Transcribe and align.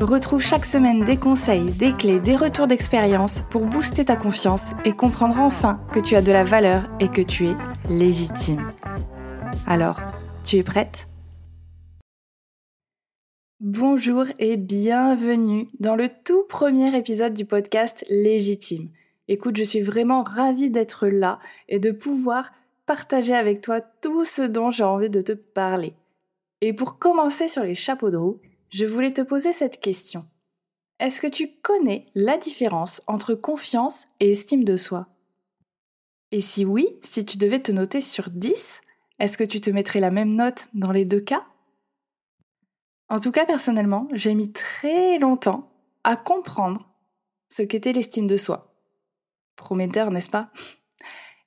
Retrouve 0.00 0.40
chaque 0.40 0.64
semaine 0.64 1.04
des 1.04 1.18
conseils, 1.18 1.72
des 1.72 1.92
clés, 1.92 2.20
des 2.20 2.34
retours 2.34 2.66
d'expérience 2.66 3.42
pour 3.50 3.66
booster 3.66 4.06
ta 4.06 4.16
confiance 4.16 4.70
et 4.86 4.92
comprendre 4.92 5.38
enfin 5.38 5.78
que 5.92 6.00
tu 6.00 6.16
as 6.16 6.22
de 6.22 6.32
la 6.32 6.42
valeur 6.42 6.88
et 7.00 7.08
que 7.08 7.20
tu 7.20 7.48
es 7.48 7.54
légitime. 7.90 8.66
Alors, 9.66 10.00
tu 10.42 10.56
es 10.56 10.62
prête? 10.62 11.06
Bonjour 13.60 14.24
et 14.38 14.56
bienvenue 14.56 15.68
dans 15.80 15.96
le 15.96 16.08
tout 16.24 16.44
premier 16.48 16.96
épisode 16.96 17.34
du 17.34 17.44
podcast 17.44 18.06
Légitime. 18.08 18.88
Écoute, 19.28 19.58
je 19.58 19.64
suis 19.64 19.82
vraiment 19.82 20.22
ravie 20.22 20.70
d'être 20.70 21.08
là 21.08 21.40
et 21.68 21.78
de 21.78 21.90
pouvoir 21.90 22.52
partager 22.86 23.34
avec 23.34 23.60
toi 23.60 23.82
tout 23.82 24.24
ce 24.24 24.40
dont 24.40 24.70
j'ai 24.70 24.82
envie 24.82 25.10
de 25.10 25.20
te 25.20 25.32
parler. 25.32 25.92
Et 26.62 26.72
pour 26.72 26.98
commencer 26.98 27.48
sur 27.48 27.64
les 27.64 27.74
chapeaux 27.74 28.10
de 28.10 28.16
roue, 28.16 28.40
je 28.70 28.86
voulais 28.86 29.12
te 29.12 29.20
poser 29.20 29.52
cette 29.52 29.80
question. 29.80 30.26
Est-ce 30.98 31.20
que 31.20 31.26
tu 31.26 31.56
connais 31.62 32.06
la 32.14 32.36
différence 32.36 33.02
entre 33.06 33.34
confiance 33.34 34.04
et 34.20 34.30
estime 34.30 34.64
de 34.64 34.76
soi? 34.76 35.08
Et 36.32 36.40
si 36.40 36.64
oui, 36.64 36.88
si 37.02 37.24
tu 37.24 37.38
devais 37.38 37.60
te 37.60 37.72
noter 37.72 38.00
sur 38.00 38.30
10, 38.30 38.80
est-ce 39.18 39.36
que 39.36 39.44
tu 39.44 39.60
te 39.60 39.70
mettrais 39.70 40.00
la 40.00 40.10
même 40.10 40.34
note 40.34 40.68
dans 40.72 40.92
les 40.92 41.04
deux 41.04 41.20
cas? 41.20 41.44
En 43.08 43.18
tout 43.18 43.32
cas, 43.32 43.44
personnellement, 43.44 44.08
j'ai 44.12 44.34
mis 44.34 44.52
très 44.52 45.18
longtemps 45.18 45.72
à 46.04 46.16
comprendre 46.16 46.88
ce 47.48 47.62
qu'était 47.62 47.92
l'estime 47.92 48.26
de 48.26 48.36
soi. 48.36 48.72
Prometteur, 49.56 50.10
n'est-ce 50.12 50.30
pas? 50.30 50.50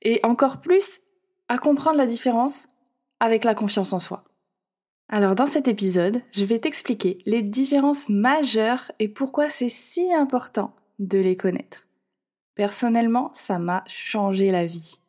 Et 0.02 0.20
encore 0.24 0.60
plus 0.60 1.00
à 1.48 1.58
comprendre 1.58 1.98
la 1.98 2.06
différence 2.06 2.68
avec 3.22 3.46
la 3.46 3.56
confiance 3.56 3.94
en 3.94 4.00
soi. 4.00 4.26
Alors 5.10 5.36
dans 5.36 5.48
cet 5.48 5.68
épisode, 5.68 6.22
je 6.32 6.46
vais 6.46 6.60
t'expliquer 6.60 7.20
les 7.26 7.42
différences 7.42 8.10
majeures 8.10 8.92
et 9.00 9.08
pourquoi 9.08 9.50
c'est 9.50 9.70
si 9.70 10.12
important 10.14 10.74
de 11.00 11.20
les 11.20 11.36
connaître. 11.36 11.88
Personnellement, 12.56 13.32
ça 13.34 13.60
m'a 13.60 13.84
changé 13.88 14.52
la 14.52 14.66
vie. 14.66 15.00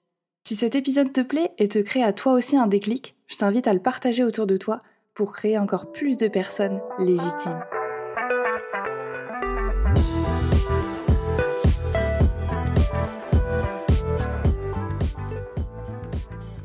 Si 0.46 0.56
cet 0.56 0.74
épisode 0.74 1.12
te 1.12 1.20
plaît 1.20 1.52
et 1.58 1.68
te 1.68 1.78
crée 1.78 2.02
à 2.02 2.12
toi 2.12 2.32
aussi 2.32 2.56
un 2.56 2.66
déclic, 2.66 3.16
je 3.28 3.36
t'invite 3.36 3.66
à 3.66 3.72
le 3.72 3.80
partager 3.80 4.24
autour 4.24 4.46
de 4.46 4.56
toi 4.56 4.82
pour 5.14 5.32
créer 5.32 5.58
encore 5.58 5.92
plus 5.92 6.16
de 6.16 6.28
personnes 6.28 6.80
légitimes. 6.98 7.62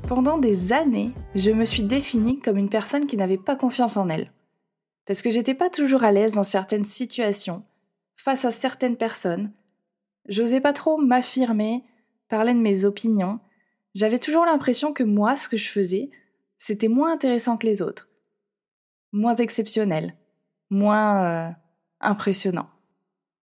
Pendant 0.09 0.39
des 0.39 0.73
années, 0.73 1.11
je 1.35 1.51
me 1.51 1.65
suis 1.65 1.83
définie 1.83 2.39
comme 2.39 2.57
une 2.57 2.67
personne 2.67 3.05
qui 3.05 3.15
n'avait 3.15 3.37
pas 3.37 3.55
confiance 3.55 3.95
en 3.95 4.09
elle. 4.09 4.31
Parce 5.05 5.21
que 5.21 5.29
j'étais 5.29 5.53
pas 5.53 5.69
toujours 5.69 6.03
à 6.03 6.11
l'aise 6.11 6.33
dans 6.33 6.43
certaines 6.43 6.83
situations, 6.83 7.63
face 8.15 8.43
à 8.43 8.49
certaines 8.49 8.97
personnes. 8.97 9.51
J'osais 10.27 10.61
pas 10.61 10.73
trop 10.73 10.97
m'affirmer, 10.97 11.83
parler 12.27 12.55
de 12.55 12.59
mes 12.59 12.85
opinions. 12.85 13.39
J'avais 13.93 14.17
toujours 14.17 14.45
l'impression 14.45 14.93
que 14.93 15.03
moi, 15.03 15.37
ce 15.37 15.47
que 15.47 15.57
je 15.57 15.69
faisais, 15.69 16.09
c'était 16.57 16.87
moins 16.87 17.13
intéressant 17.13 17.55
que 17.55 17.67
les 17.67 17.83
autres. 17.83 18.09
Moins 19.11 19.35
exceptionnel. 19.35 20.15
Moins 20.71 21.23
euh, 21.23 21.49
impressionnant. 21.99 22.71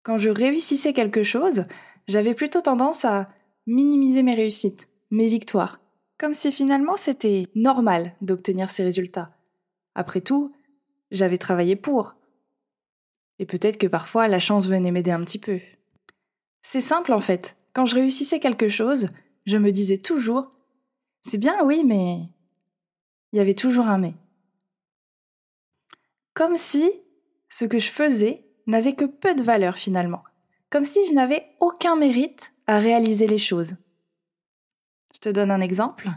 Quand 0.02 0.18
je 0.18 0.30
réussissais 0.30 0.92
quelque 0.92 1.22
chose, 1.22 1.66
j'avais 2.08 2.34
plutôt 2.34 2.60
tendance 2.60 3.04
à 3.04 3.24
minimiser 3.68 4.24
mes 4.24 4.34
réussites, 4.34 4.88
mes 5.12 5.28
victoires 5.28 5.78
comme 6.18 6.34
si 6.34 6.50
finalement 6.50 6.96
c'était 6.96 7.46
normal 7.54 8.14
d'obtenir 8.20 8.70
ces 8.70 8.82
résultats. 8.82 9.26
Après 9.94 10.20
tout, 10.20 10.54
j'avais 11.10 11.38
travaillé 11.38 11.76
pour. 11.76 12.16
Et 13.38 13.46
peut-être 13.46 13.78
que 13.78 13.86
parfois 13.86 14.28
la 14.28 14.38
chance 14.38 14.66
venait 14.68 14.90
m'aider 14.90 15.10
un 15.10 15.24
petit 15.24 15.38
peu. 15.38 15.60
C'est 16.62 16.80
simple 16.80 17.12
en 17.12 17.20
fait. 17.20 17.56
Quand 17.72 17.86
je 17.86 17.96
réussissais 17.96 18.40
quelque 18.40 18.68
chose, 18.68 19.08
je 19.44 19.58
me 19.58 19.70
disais 19.70 19.98
toujours 19.98 20.52
C'est 21.22 21.38
bien, 21.38 21.64
oui, 21.64 21.84
mais. 21.84 22.28
Il 23.32 23.36
y 23.36 23.40
avait 23.40 23.54
toujours 23.54 23.86
un 23.86 23.98
mais. 23.98 24.14
Comme 26.32 26.56
si 26.56 26.90
ce 27.48 27.64
que 27.64 27.78
je 27.78 27.90
faisais 27.90 28.44
n'avait 28.66 28.94
que 28.94 29.04
peu 29.04 29.34
de 29.34 29.42
valeur 29.42 29.76
finalement. 29.76 30.22
Comme 30.70 30.84
si 30.84 31.06
je 31.06 31.14
n'avais 31.14 31.46
aucun 31.60 31.96
mérite 31.96 32.52
à 32.66 32.78
réaliser 32.78 33.26
les 33.26 33.38
choses. 33.38 33.76
Je 35.16 35.20
te 35.20 35.28
donne 35.30 35.50
un 35.50 35.62
exemple. 35.62 36.10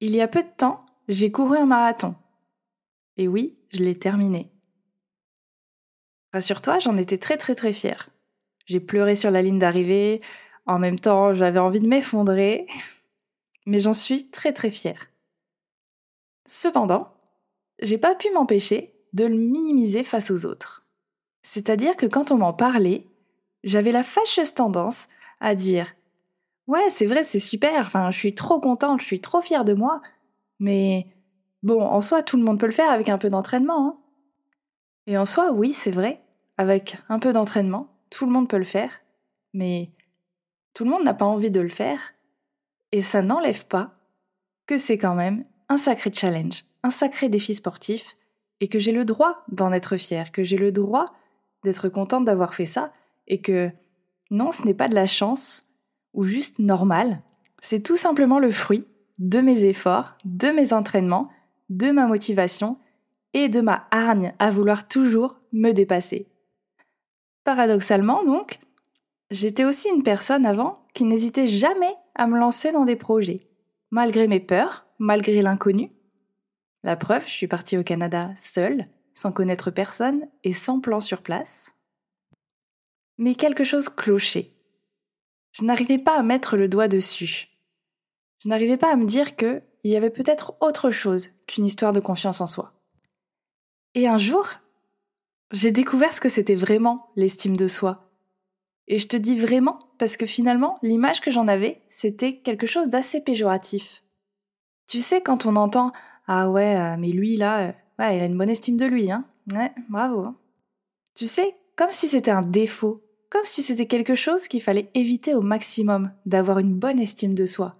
Il 0.00 0.14
y 0.14 0.20
a 0.20 0.28
peu 0.28 0.42
de 0.42 0.54
temps, 0.58 0.84
j'ai 1.08 1.32
couru 1.32 1.56
un 1.56 1.64
marathon. 1.64 2.14
Et 3.16 3.28
oui, 3.28 3.56
je 3.70 3.78
l'ai 3.78 3.98
terminé. 3.98 4.52
Rassure-toi, 6.34 6.78
j'en 6.80 6.98
étais 6.98 7.16
très 7.16 7.38
très 7.38 7.54
très 7.54 7.72
fière. 7.72 8.10
J'ai 8.66 8.78
pleuré 8.78 9.16
sur 9.16 9.30
la 9.30 9.40
ligne 9.40 9.58
d'arrivée, 9.58 10.20
en 10.66 10.78
même 10.78 11.00
temps 11.00 11.32
j'avais 11.32 11.58
envie 11.58 11.80
de 11.80 11.88
m'effondrer, 11.88 12.66
mais 13.66 13.80
j'en 13.80 13.94
suis 13.94 14.28
très 14.28 14.52
très 14.52 14.70
fière. 14.70 15.08
Cependant, 16.44 17.14
j'ai 17.80 17.96
pas 17.96 18.14
pu 18.14 18.30
m'empêcher 18.32 18.92
de 19.14 19.24
le 19.24 19.36
minimiser 19.36 20.04
face 20.04 20.30
aux 20.30 20.44
autres. 20.44 20.86
C'est-à-dire 21.40 21.96
que 21.96 22.04
quand 22.04 22.32
on 22.32 22.36
m'en 22.36 22.52
parlait, 22.52 23.06
j'avais 23.64 23.92
la 23.92 24.04
fâcheuse 24.04 24.52
tendance 24.52 25.08
à 25.40 25.54
dire 25.54 25.95
Ouais, 26.66 26.90
c'est 26.90 27.06
vrai, 27.06 27.22
c'est 27.22 27.38
super, 27.38 27.78
enfin, 27.86 28.10
je 28.10 28.18
suis 28.18 28.34
trop 28.34 28.60
contente, 28.60 29.00
je 29.00 29.06
suis 29.06 29.20
trop 29.20 29.40
fière 29.40 29.64
de 29.64 29.72
moi, 29.72 29.98
mais 30.58 31.06
bon, 31.62 31.80
en 31.80 32.00
soi, 32.00 32.22
tout 32.22 32.36
le 32.36 32.42
monde 32.42 32.58
peut 32.58 32.66
le 32.66 32.72
faire 32.72 32.90
avec 32.90 33.08
un 33.08 33.18
peu 33.18 33.30
d'entraînement. 33.30 33.86
Hein. 33.86 33.98
Et 35.06 35.16
en 35.16 35.26
soi, 35.26 35.52
oui, 35.52 35.72
c'est 35.72 35.92
vrai, 35.92 36.20
avec 36.58 36.98
un 37.08 37.20
peu 37.20 37.32
d'entraînement, 37.32 37.88
tout 38.10 38.26
le 38.26 38.32
monde 38.32 38.48
peut 38.48 38.58
le 38.58 38.64
faire, 38.64 39.00
mais 39.54 39.90
tout 40.74 40.84
le 40.84 40.90
monde 40.90 41.04
n'a 41.04 41.14
pas 41.14 41.24
envie 41.24 41.52
de 41.52 41.60
le 41.60 41.68
faire, 41.68 42.14
et 42.90 43.00
ça 43.00 43.22
n'enlève 43.22 43.66
pas 43.66 43.92
que 44.66 44.76
c'est 44.76 44.98
quand 44.98 45.14
même 45.14 45.44
un 45.68 45.78
sacré 45.78 46.10
challenge, 46.12 46.64
un 46.82 46.90
sacré 46.90 47.28
défi 47.28 47.54
sportif, 47.54 48.16
et 48.60 48.68
que 48.68 48.80
j'ai 48.80 48.92
le 48.92 49.04
droit 49.04 49.36
d'en 49.48 49.72
être 49.72 49.96
fière, 49.96 50.32
que 50.32 50.42
j'ai 50.42 50.56
le 50.56 50.72
droit 50.72 51.06
d'être 51.62 51.88
contente 51.88 52.24
d'avoir 52.24 52.54
fait 52.54 52.66
ça, 52.66 52.92
et 53.28 53.40
que 53.40 53.70
non, 54.32 54.50
ce 54.50 54.64
n'est 54.64 54.74
pas 54.74 54.88
de 54.88 54.94
la 54.96 55.06
chance, 55.06 55.65
ou 56.16 56.24
juste 56.24 56.58
normal, 56.58 57.12
c'est 57.60 57.82
tout 57.82 57.96
simplement 57.96 58.40
le 58.40 58.50
fruit 58.50 58.84
de 59.18 59.40
mes 59.40 59.64
efforts, 59.64 60.16
de 60.24 60.48
mes 60.48 60.72
entraînements, 60.72 61.30
de 61.70 61.90
ma 61.90 62.06
motivation 62.06 62.78
et 63.32 63.48
de 63.48 63.60
ma 63.60 63.86
hargne 63.90 64.34
à 64.38 64.50
vouloir 64.50 64.88
toujours 64.88 65.38
me 65.52 65.72
dépasser. 65.72 66.26
Paradoxalement 67.44 68.24
donc, 68.24 68.58
j'étais 69.30 69.64
aussi 69.64 69.88
une 69.94 70.02
personne 70.02 70.46
avant 70.46 70.74
qui 70.94 71.04
n'hésitait 71.04 71.46
jamais 71.46 71.94
à 72.14 72.26
me 72.26 72.38
lancer 72.38 72.72
dans 72.72 72.84
des 72.84 72.96
projets, 72.96 73.46
malgré 73.90 74.26
mes 74.26 74.40
peurs, 74.40 74.86
malgré 74.98 75.42
l'inconnu. 75.42 75.92
La 76.82 76.96
preuve, 76.96 77.26
je 77.26 77.32
suis 77.32 77.46
partie 77.46 77.76
au 77.76 77.82
Canada 77.82 78.30
seule, 78.36 78.86
sans 79.12 79.32
connaître 79.32 79.70
personne 79.70 80.26
et 80.44 80.52
sans 80.52 80.80
plan 80.80 81.00
sur 81.00 81.22
place. 81.22 81.74
Mais 83.18 83.34
quelque 83.34 83.64
chose 83.64 83.88
clochait. 83.88 84.55
Je 85.58 85.64
n'arrivais 85.64 85.98
pas 85.98 86.18
à 86.18 86.22
mettre 86.22 86.58
le 86.58 86.68
doigt 86.68 86.86
dessus. 86.88 87.48
Je 88.42 88.48
n'arrivais 88.48 88.76
pas 88.76 88.92
à 88.92 88.96
me 88.96 89.06
dire 89.06 89.36
qu'il 89.36 89.62
y 89.84 89.96
avait 89.96 90.10
peut-être 90.10 90.54
autre 90.60 90.90
chose 90.90 91.30
qu'une 91.46 91.64
histoire 91.64 91.94
de 91.94 92.00
confiance 92.00 92.42
en 92.42 92.46
soi. 92.46 92.74
Et 93.94 94.06
un 94.06 94.18
jour, 94.18 94.50
j'ai 95.52 95.70
découvert 95.70 96.12
ce 96.12 96.20
que 96.20 96.28
c'était 96.28 96.54
vraiment 96.54 97.08
l'estime 97.16 97.56
de 97.56 97.68
soi. 97.68 98.10
Et 98.86 98.98
je 98.98 99.06
te 99.06 99.16
dis 99.16 99.34
vraiment 99.34 99.78
parce 99.98 100.18
que 100.18 100.26
finalement, 100.26 100.76
l'image 100.82 101.22
que 101.22 101.30
j'en 101.30 101.48
avais, 101.48 101.80
c'était 101.88 102.36
quelque 102.36 102.66
chose 102.66 102.90
d'assez 102.90 103.22
péjoratif. 103.22 104.02
Tu 104.86 105.00
sais, 105.00 105.22
quand 105.22 105.46
on 105.46 105.56
entend 105.56 105.90
Ah 106.26 106.50
ouais, 106.50 106.76
euh, 106.76 106.96
mais 106.98 107.08
lui 107.08 107.36
là, 107.36 107.68
euh, 107.68 107.72
ouais, 107.98 108.18
il 108.18 108.22
a 108.22 108.26
une 108.26 108.36
bonne 108.36 108.50
estime 108.50 108.76
de 108.76 108.84
lui, 108.84 109.10
hein. 109.10 109.24
Ouais, 109.54 109.72
bravo. 109.88 110.20
Hein. 110.20 110.36
Tu 111.14 111.24
sais, 111.24 111.56
comme 111.76 111.92
si 111.92 112.08
c'était 112.08 112.30
un 112.30 112.42
défaut, 112.42 113.02
comme 113.30 113.44
si 113.44 113.62
c'était 113.62 113.86
quelque 113.86 114.14
chose 114.14 114.48
qu'il 114.48 114.62
fallait 114.62 114.90
éviter 114.94 115.34
au 115.34 115.42
maximum, 115.42 116.12
d'avoir 116.26 116.58
une 116.58 116.74
bonne 116.74 117.00
estime 117.00 117.34
de 117.34 117.46
soi, 117.46 117.76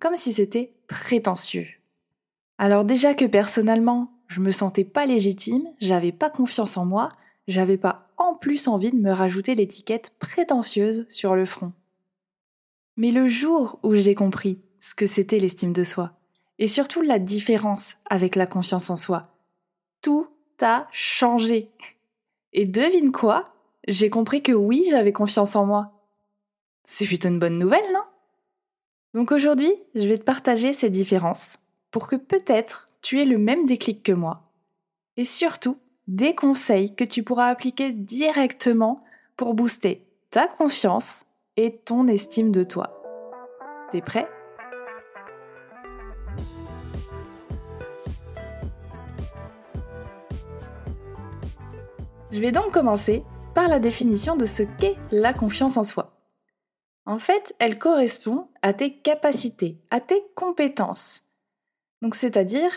comme 0.00 0.16
si 0.16 0.32
c'était 0.32 0.72
prétentieux. 0.88 1.68
Alors 2.58 2.84
déjà 2.84 3.14
que 3.14 3.24
personnellement, 3.24 4.12
je 4.28 4.40
me 4.40 4.50
sentais 4.50 4.84
pas 4.84 5.06
légitime, 5.06 5.68
j'avais 5.80 6.12
pas 6.12 6.30
confiance 6.30 6.76
en 6.76 6.84
moi, 6.84 7.10
j'avais 7.48 7.76
pas 7.76 8.08
en 8.16 8.34
plus 8.34 8.68
envie 8.68 8.90
de 8.90 8.96
me 8.96 9.12
rajouter 9.12 9.54
l'étiquette 9.54 10.14
prétentieuse 10.18 11.06
sur 11.08 11.34
le 11.34 11.44
front. 11.44 11.72
Mais 12.96 13.10
le 13.10 13.28
jour 13.28 13.78
où 13.82 13.94
j'ai 13.94 14.14
compris 14.14 14.60
ce 14.78 14.94
que 14.94 15.06
c'était 15.06 15.38
l'estime 15.38 15.72
de 15.72 15.84
soi, 15.84 16.12
et 16.58 16.68
surtout 16.68 17.02
la 17.02 17.18
différence 17.18 17.96
avec 18.08 18.36
la 18.36 18.46
confiance 18.46 18.90
en 18.90 18.96
soi, 18.96 19.34
tout 20.00 20.28
a 20.60 20.86
changé. 20.92 21.70
Et 22.52 22.66
devine 22.66 23.12
quoi? 23.12 23.44
J'ai 23.88 24.10
compris 24.10 24.42
que 24.42 24.52
oui, 24.52 24.86
j'avais 24.88 25.12
confiance 25.12 25.56
en 25.56 25.66
moi. 25.66 25.90
C'est 26.84 27.04
plutôt 27.04 27.28
une 27.28 27.40
bonne 27.40 27.56
nouvelle, 27.56 27.92
non? 27.92 28.04
Donc 29.12 29.32
aujourd'hui, 29.32 29.72
je 29.96 30.06
vais 30.06 30.18
te 30.18 30.24
partager 30.24 30.72
ces 30.72 30.88
différences 30.88 31.58
pour 31.90 32.06
que 32.06 32.14
peut-être 32.14 32.86
tu 33.02 33.20
aies 33.20 33.24
le 33.24 33.38
même 33.38 33.66
déclic 33.66 34.04
que 34.04 34.12
moi. 34.12 34.52
Et 35.16 35.24
surtout, 35.24 35.76
des 36.06 36.34
conseils 36.34 36.94
que 36.94 37.02
tu 37.02 37.24
pourras 37.24 37.48
appliquer 37.48 37.92
directement 37.92 39.02
pour 39.36 39.54
booster 39.54 40.06
ta 40.30 40.46
confiance 40.46 41.26
et 41.56 41.76
ton 41.76 42.06
estime 42.06 42.52
de 42.52 42.62
toi. 42.62 43.02
T'es 43.90 44.00
prêt? 44.00 44.28
Je 52.30 52.40
vais 52.40 52.52
donc 52.52 52.70
commencer 52.70 53.24
par 53.54 53.68
la 53.68 53.78
définition 53.78 54.36
de 54.36 54.46
ce 54.46 54.62
qu'est 54.62 54.96
la 55.10 55.34
confiance 55.34 55.76
en 55.76 55.84
soi. 55.84 56.16
En 57.04 57.18
fait, 57.18 57.54
elle 57.58 57.78
correspond 57.78 58.48
à 58.62 58.72
tes 58.72 58.94
capacités, 58.94 59.78
à 59.90 60.00
tes 60.00 60.22
compétences. 60.34 61.24
Donc 62.00 62.14
c'est-à-dire 62.14 62.70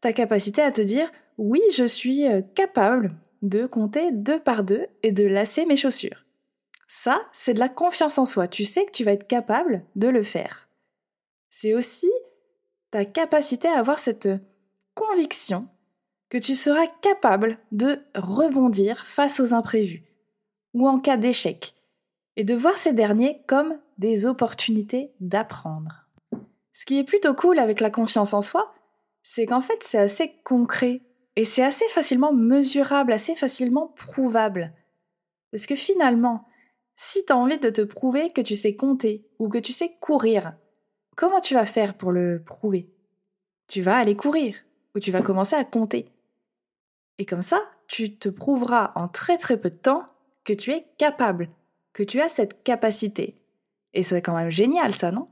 ta 0.00 0.12
capacité 0.12 0.62
à 0.62 0.72
te 0.72 0.82
dire 0.82 1.10
oui, 1.38 1.60
je 1.74 1.84
suis 1.84 2.26
euh, 2.26 2.42
capable 2.54 3.16
de 3.42 3.66
compter 3.66 4.12
deux 4.12 4.38
par 4.38 4.62
deux 4.62 4.86
et 5.02 5.12
de 5.12 5.26
lasser 5.26 5.64
mes 5.66 5.76
chaussures. 5.76 6.24
Ça, 6.86 7.22
c'est 7.32 7.54
de 7.54 7.58
la 7.58 7.68
confiance 7.68 8.18
en 8.18 8.24
soi. 8.24 8.48
Tu 8.48 8.64
sais 8.64 8.84
que 8.84 8.90
tu 8.92 9.02
vas 9.02 9.12
être 9.12 9.26
capable 9.26 9.84
de 9.96 10.08
le 10.08 10.22
faire. 10.22 10.68
C'est 11.48 11.74
aussi 11.74 12.10
ta 12.90 13.04
capacité 13.04 13.66
à 13.68 13.78
avoir 13.78 13.98
cette 13.98 14.28
conviction 14.94 15.68
que 16.28 16.38
tu 16.38 16.54
seras 16.54 16.86
capable 17.00 17.58
de 17.72 18.00
rebondir 18.14 19.04
face 19.04 19.40
aux 19.40 19.54
imprévus 19.54 20.04
ou 20.74 20.88
en 20.88 20.98
cas 20.98 21.16
d'échec 21.16 21.74
et 22.36 22.44
de 22.44 22.54
voir 22.54 22.76
ces 22.76 22.92
derniers 22.92 23.42
comme 23.46 23.78
des 23.98 24.26
opportunités 24.26 25.12
d'apprendre. 25.20 26.06
Ce 26.72 26.86
qui 26.86 26.98
est 26.98 27.04
plutôt 27.04 27.34
cool 27.34 27.58
avec 27.58 27.80
la 27.80 27.90
confiance 27.90 28.32
en 28.32 28.42
soi, 28.42 28.74
c'est 29.22 29.46
qu'en 29.46 29.60
fait 29.60 29.82
c'est 29.82 29.98
assez 29.98 30.32
concret 30.44 31.02
et 31.36 31.44
c'est 31.44 31.62
assez 31.62 31.88
facilement 31.88 32.32
mesurable, 32.32 33.12
assez 33.12 33.34
facilement 33.34 33.88
prouvable. 33.88 34.72
Parce 35.50 35.66
que 35.66 35.74
finalement, 35.74 36.46
si 36.96 37.24
tu 37.24 37.32
as 37.32 37.36
envie 37.36 37.58
de 37.58 37.70
te 37.70 37.82
prouver 37.82 38.32
que 38.32 38.40
tu 38.40 38.56
sais 38.56 38.76
compter 38.76 39.26
ou 39.38 39.48
que 39.48 39.58
tu 39.58 39.72
sais 39.72 39.96
courir, 40.00 40.54
comment 41.16 41.40
tu 41.40 41.54
vas 41.54 41.66
faire 41.66 41.94
pour 41.94 42.12
le 42.12 42.42
prouver? 42.42 42.90
Tu 43.68 43.82
vas 43.82 43.96
aller 43.96 44.16
courir 44.16 44.56
ou 44.94 45.00
tu 45.00 45.10
vas 45.10 45.22
commencer 45.22 45.56
à 45.56 45.64
compter. 45.64 46.08
Et 47.18 47.26
comme 47.26 47.42
ça, 47.42 47.62
tu 47.86 48.16
te 48.16 48.28
prouveras 48.28 48.92
en 48.94 49.08
très 49.08 49.38
très 49.38 49.58
peu 49.58 49.70
de 49.70 49.76
temps 49.76 50.06
que 50.44 50.52
tu 50.52 50.70
es 50.70 50.86
capable, 50.98 51.50
que 51.92 52.02
tu 52.02 52.20
as 52.20 52.28
cette 52.28 52.62
capacité. 52.62 53.36
Et 53.94 54.02
c'est 54.02 54.22
quand 54.22 54.36
même 54.36 54.50
génial 54.50 54.94
ça, 54.94 55.10
non? 55.10 55.28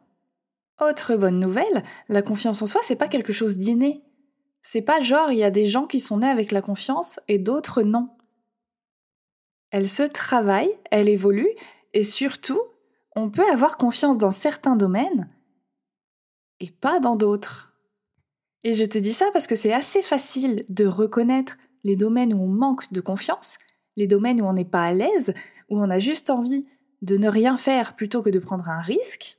Autre 0.81 1.17
bonne 1.17 1.39
nouvelle, 1.39 1.85
la 2.09 2.23
confiance 2.23 2.63
en 2.63 2.67
soi, 2.67 2.81
c'est 2.85 2.97
pas 2.97 3.09
quelque 3.09 3.33
chose 3.33 3.59
d'inné. 3.59 4.03
C'est 4.63 4.83
pas 4.83 5.01
genre 5.01 5.31
il 5.31 5.39
y 5.39 5.45
a 5.45 5.51
des 5.51 5.67
gens 5.67 5.87
qui 5.87 6.01
sont 6.01 6.19
nés 6.19 6.29
avec 6.29 6.53
la 6.53 6.63
confiance 6.63 7.19
et 7.29 7.39
d'autres 7.39 7.83
non. 7.83 8.11
Elle 9.71 9.89
se 9.89 10.03
travaille, 10.03 10.71
elle 10.91 11.09
évolue, 11.09 11.51
et 11.93 12.05
surtout, 12.05 12.61
on 13.17 13.31
peut 13.31 13.49
avoir 13.51 13.77
confiance 13.77 14.19
dans 14.19 14.31
certains 14.31 14.77
domaines 14.77 15.29
et 16.61 16.71
pas 16.71 17.01
dans 17.01 17.17
d'autres. 17.17 17.73
Et 18.63 18.75
je 18.75 18.85
te 18.85 18.99
dis 18.99 19.13
ça 19.13 19.31
parce 19.33 19.47
que 19.47 19.57
c'est 19.57 19.73
assez 19.73 20.03
facile 20.03 20.65
de 20.69 20.87
reconnaître 20.87 21.57
les 21.85 21.97
domaines 21.97 22.35
où 22.35 22.43
on 22.43 22.49
manque 22.49 22.93
de 22.93 23.01
confiance, 23.01 23.59
les 24.01 24.07
domaines 24.07 24.43
où 24.43 24.47
on 24.47 24.53
n'est 24.53 24.65
pas 24.65 24.85
à 24.85 24.93
l'aise, 24.93 25.35
où 25.69 25.79
on 25.79 25.91
a 25.91 25.99
juste 25.99 26.31
envie 26.31 26.67
de 27.03 27.17
ne 27.17 27.29
rien 27.29 27.57
faire 27.57 27.95
plutôt 27.95 28.23
que 28.23 28.31
de 28.31 28.39
prendre 28.39 28.69
un 28.69 28.81
risque. 28.81 29.39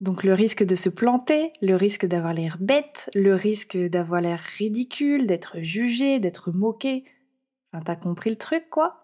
Donc 0.00 0.24
le 0.24 0.34
risque 0.34 0.64
de 0.64 0.74
se 0.74 0.88
planter, 0.88 1.52
le 1.62 1.74
risque 1.74 2.06
d'avoir 2.06 2.34
l'air 2.34 2.58
bête, 2.60 3.10
le 3.14 3.34
risque 3.34 3.76
d'avoir 3.76 4.20
l'air 4.20 4.38
ridicule, 4.38 5.26
d'être 5.26 5.60
jugé, 5.60 6.18
d'être 6.20 6.52
moqué. 6.52 7.04
Enfin, 7.72 7.82
t'as 7.84 7.96
compris 7.96 8.30
le 8.30 8.36
truc, 8.36 8.68
quoi? 8.70 9.02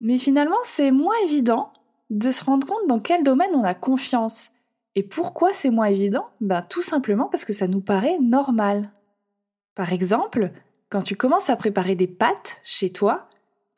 Mais 0.00 0.18
finalement, 0.18 0.56
c'est 0.62 0.90
moins 0.90 1.16
évident 1.24 1.72
de 2.10 2.30
se 2.30 2.44
rendre 2.44 2.66
compte 2.66 2.86
dans 2.88 3.00
quel 3.00 3.22
domaine 3.22 3.54
on 3.54 3.64
a 3.64 3.74
confiance. 3.74 4.50
Et 4.96 5.02
pourquoi 5.02 5.52
c'est 5.52 5.70
moins 5.70 5.86
évident? 5.86 6.26
Ben 6.40 6.62
tout 6.62 6.82
simplement 6.82 7.26
parce 7.26 7.44
que 7.44 7.52
ça 7.52 7.68
nous 7.68 7.80
paraît 7.80 8.18
normal. 8.18 8.90
Par 9.74 9.92
exemple, 9.92 10.50
quand 10.90 11.02
tu 11.02 11.16
commences 11.16 11.48
à 11.48 11.56
préparer 11.56 11.94
des 11.94 12.08
pâtes 12.08 12.60
chez 12.62 12.90
toi, 12.90 13.29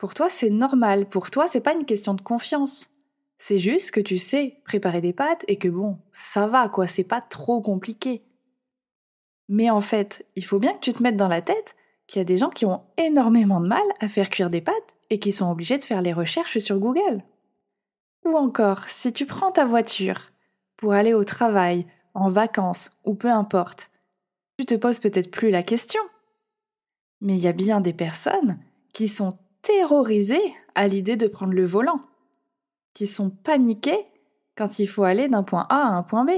pour 0.03 0.13
toi 0.13 0.29
c'est 0.29 0.49
normal, 0.49 1.07
pour 1.07 1.31
toi 1.31 1.47
c'est 1.47 1.61
pas 1.61 1.71
une 1.71 1.85
question 1.85 2.13
de 2.13 2.19
confiance. 2.19 2.89
C'est 3.37 3.57
juste 3.57 3.91
que 3.91 4.01
tu 4.01 4.17
sais 4.17 4.59
préparer 4.65 4.99
des 4.99 5.13
pâtes 5.13 5.45
et 5.47 5.55
que 5.55 5.69
bon, 5.69 5.97
ça 6.11 6.45
va 6.45 6.67
quoi, 6.67 6.87
c'est 6.87 7.05
pas 7.05 7.21
trop 7.21 7.61
compliqué. 7.61 8.21
Mais 9.47 9.69
en 9.69 9.79
fait, 9.79 10.25
il 10.35 10.43
faut 10.43 10.59
bien 10.59 10.73
que 10.73 10.81
tu 10.81 10.91
te 10.91 11.01
mettes 11.01 11.15
dans 11.15 11.29
la 11.29 11.41
tête 11.41 11.77
qu'il 12.05 12.19
y 12.19 12.21
a 12.21 12.25
des 12.25 12.37
gens 12.37 12.49
qui 12.49 12.65
ont 12.65 12.83
énormément 12.97 13.61
de 13.61 13.67
mal 13.67 13.85
à 14.01 14.09
faire 14.09 14.29
cuire 14.29 14.49
des 14.49 14.59
pâtes 14.59 14.97
et 15.09 15.19
qui 15.19 15.31
sont 15.31 15.49
obligés 15.49 15.77
de 15.77 15.85
faire 15.85 16.01
les 16.01 16.11
recherches 16.11 16.57
sur 16.57 16.79
Google. 16.79 17.23
Ou 18.25 18.35
encore, 18.35 18.89
si 18.89 19.13
tu 19.13 19.25
prends 19.25 19.51
ta 19.51 19.63
voiture 19.63 20.31
pour 20.75 20.91
aller 20.91 21.13
au 21.13 21.23
travail, 21.23 21.87
en 22.13 22.29
vacances 22.29 22.91
ou 23.05 23.15
peu 23.15 23.29
importe, 23.29 23.89
tu 24.59 24.65
te 24.65 24.75
poses 24.75 24.99
peut-être 24.99 25.31
plus 25.31 25.49
la 25.49 25.63
question 25.63 26.01
mais 27.21 27.37
il 27.37 27.39
y 27.39 27.47
a 27.47 27.53
bien 27.53 27.79
des 27.79 27.93
personnes 27.93 28.59
qui 28.91 29.07
sont 29.07 29.37
terrorisées 29.63 30.53
à 30.75 30.87
l'idée 30.87 31.15
de 31.15 31.27
prendre 31.27 31.53
le 31.53 31.65
volant, 31.65 32.01
qui 32.93 33.07
sont 33.07 33.31
paniquées 33.31 34.05
quand 34.55 34.77
il 34.77 34.87
faut 34.87 35.03
aller 35.03 35.27
d'un 35.27 35.41
point 35.41 35.65
A 35.69 35.87
à 35.87 35.95
un 35.95 36.03
point 36.03 36.25
B. 36.25 36.31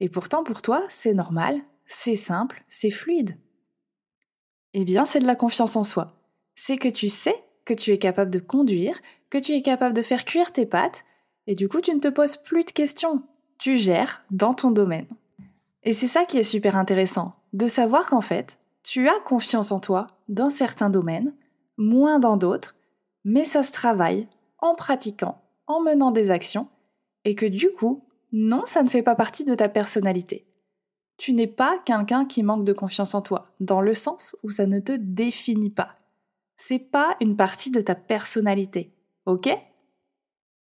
Et 0.00 0.08
pourtant, 0.08 0.42
pour 0.42 0.62
toi, 0.62 0.84
c'est 0.88 1.14
normal, 1.14 1.58
c'est 1.86 2.16
simple, 2.16 2.64
c'est 2.68 2.90
fluide. 2.90 3.38
Eh 4.74 4.84
bien, 4.84 5.06
c'est 5.06 5.20
de 5.20 5.26
la 5.26 5.36
confiance 5.36 5.76
en 5.76 5.84
soi. 5.84 6.14
C'est 6.54 6.76
que 6.76 6.88
tu 6.88 7.08
sais 7.08 7.36
que 7.64 7.74
tu 7.74 7.92
es 7.92 7.98
capable 7.98 8.30
de 8.30 8.38
conduire, 8.38 9.00
que 9.30 9.38
tu 9.38 9.52
es 9.52 9.62
capable 9.62 9.94
de 9.94 10.02
faire 10.02 10.24
cuire 10.24 10.52
tes 10.52 10.66
pâtes, 10.66 11.04
et 11.46 11.54
du 11.54 11.68
coup, 11.68 11.80
tu 11.80 11.94
ne 11.94 12.00
te 12.00 12.08
poses 12.08 12.36
plus 12.36 12.64
de 12.64 12.70
questions. 12.72 13.22
Tu 13.58 13.78
gères 13.78 14.24
dans 14.30 14.54
ton 14.54 14.70
domaine. 14.70 15.06
Et 15.84 15.92
c'est 15.92 16.08
ça 16.08 16.24
qui 16.24 16.38
est 16.38 16.44
super 16.44 16.76
intéressant, 16.76 17.36
de 17.52 17.68
savoir 17.68 18.08
qu'en 18.08 18.20
fait, 18.20 18.58
tu 18.82 19.08
as 19.08 19.20
confiance 19.24 19.72
en 19.72 19.78
toi 19.78 20.08
dans 20.28 20.50
certains 20.50 20.90
domaines, 20.90 21.32
moins 21.76 22.18
dans 22.18 22.36
d'autres, 22.36 22.76
mais 23.24 23.44
ça 23.44 23.62
se 23.62 23.72
travaille 23.72 24.28
en 24.58 24.74
pratiquant, 24.74 25.42
en 25.66 25.80
menant 25.80 26.10
des 26.10 26.30
actions, 26.30 26.68
et 27.24 27.34
que 27.34 27.46
du 27.46 27.70
coup, 27.72 28.04
non, 28.32 28.62
ça 28.66 28.82
ne 28.82 28.88
fait 28.88 29.02
pas 29.02 29.14
partie 29.14 29.44
de 29.44 29.54
ta 29.54 29.68
personnalité. 29.68 30.46
Tu 31.16 31.32
n'es 31.32 31.46
pas 31.46 31.78
quelqu'un 31.84 32.26
qui 32.26 32.42
manque 32.42 32.64
de 32.64 32.72
confiance 32.72 33.14
en 33.14 33.22
toi, 33.22 33.50
dans 33.60 33.80
le 33.80 33.94
sens 33.94 34.36
où 34.42 34.50
ça 34.50 34.66
ne 34.66 34.80
te 34.80 34.92
définit 34.92 35.70
pas. 35.70 35.94
C'est 36.56 36.78
pas 36.78 37.12
une 37.20 37.36
partie 37.36 37.70
de 37.70 37.80
ta 37.80 37.94
personnalité, 37.94 38.94
ok? 39.24 39.48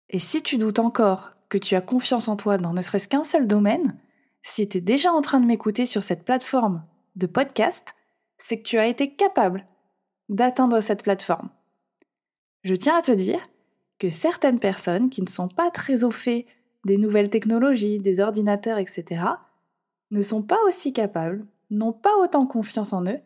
Et 0.09 0.19
si 0.19 0.41
tu 0.41 0.57
doutes 0.57 0.79
encore 0.79 1.31
que 1.49 1.57
tu 1.57 1.75
as 1.75 1.81
confiance 1.81 2.27
en 2.27 2.35
toi 2.35 2.57
dans 2.57 2.73
ne 2.73 2.81
serait-ce 2.81 3.07
qu'un 3.07 3.23
seul 3.23 3.47
domaine, 3.47 3.97
si 4.41 4.67
tu 4.67 4.77
es 4.77 4.81
déjà 4.81 5.11
en 5.11 5.21
train 5.21 5.39
de 5.39 5.45
m'écouter 5.45 5.85
sur 5.85 6.03
cette 6.03 6.23
plateforme 6.23 6.81
de 7.15 7.27
podcast, 7.27 7.93
c'est 8.37 8.61
que 8.61 8.67
tu 8.67 8.77
as 8.77 8.87
été 8.87 9.13
capable 9.13 9.67
d'atteindre 10.29 10.79
cette 10.79 11.03
plateforme. 11.03 11.49
Je 12.63 12.75
tiens 12.75 12.97
à 12.97 13.01
te 13.01 13.11
dire 13.11 13.41
que 13.99 14.09
certaines 14.09 14.59
personnes 14.59 15.09
qui 15.09 15.21
ne 15.21 15.27
sont 15.27 15.47
pas 15.47 15.71
très 15.71 16.03
au 16.03 16.11
fait 16.11 16.45
des 16.85 16.97
nouvelles 16.97 17.29
technologies, 17.29 17.99
des 17.99 18.19
ordinateurs, 18.19 18.77
etc., 18.77 19.23
ne 20.11 20.21
sont 20.21 20.41
pas 20.41 20.59
aussi 20.65 20.93
capables, 20.93 21.45
n'ont 21.69 21.93
pas 21.93 22.17
autant 22.17 22.47
confiance 22.47 22.93
en 22.93 23.03
eux 23.05 23.19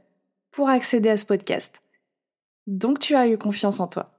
pour 0.51 0.69
accéder 0.69 1.09
à 1.09 1.17
ce 1.17 1.25
podcast. 1.25 1.81
Donc 2.67 2.99
tu 2.99 3.15
as 3.15 3.27
eu 3.27 3.37
confiance 3.37 3.79
en 3.79 3.87
toi. 3.87 4.11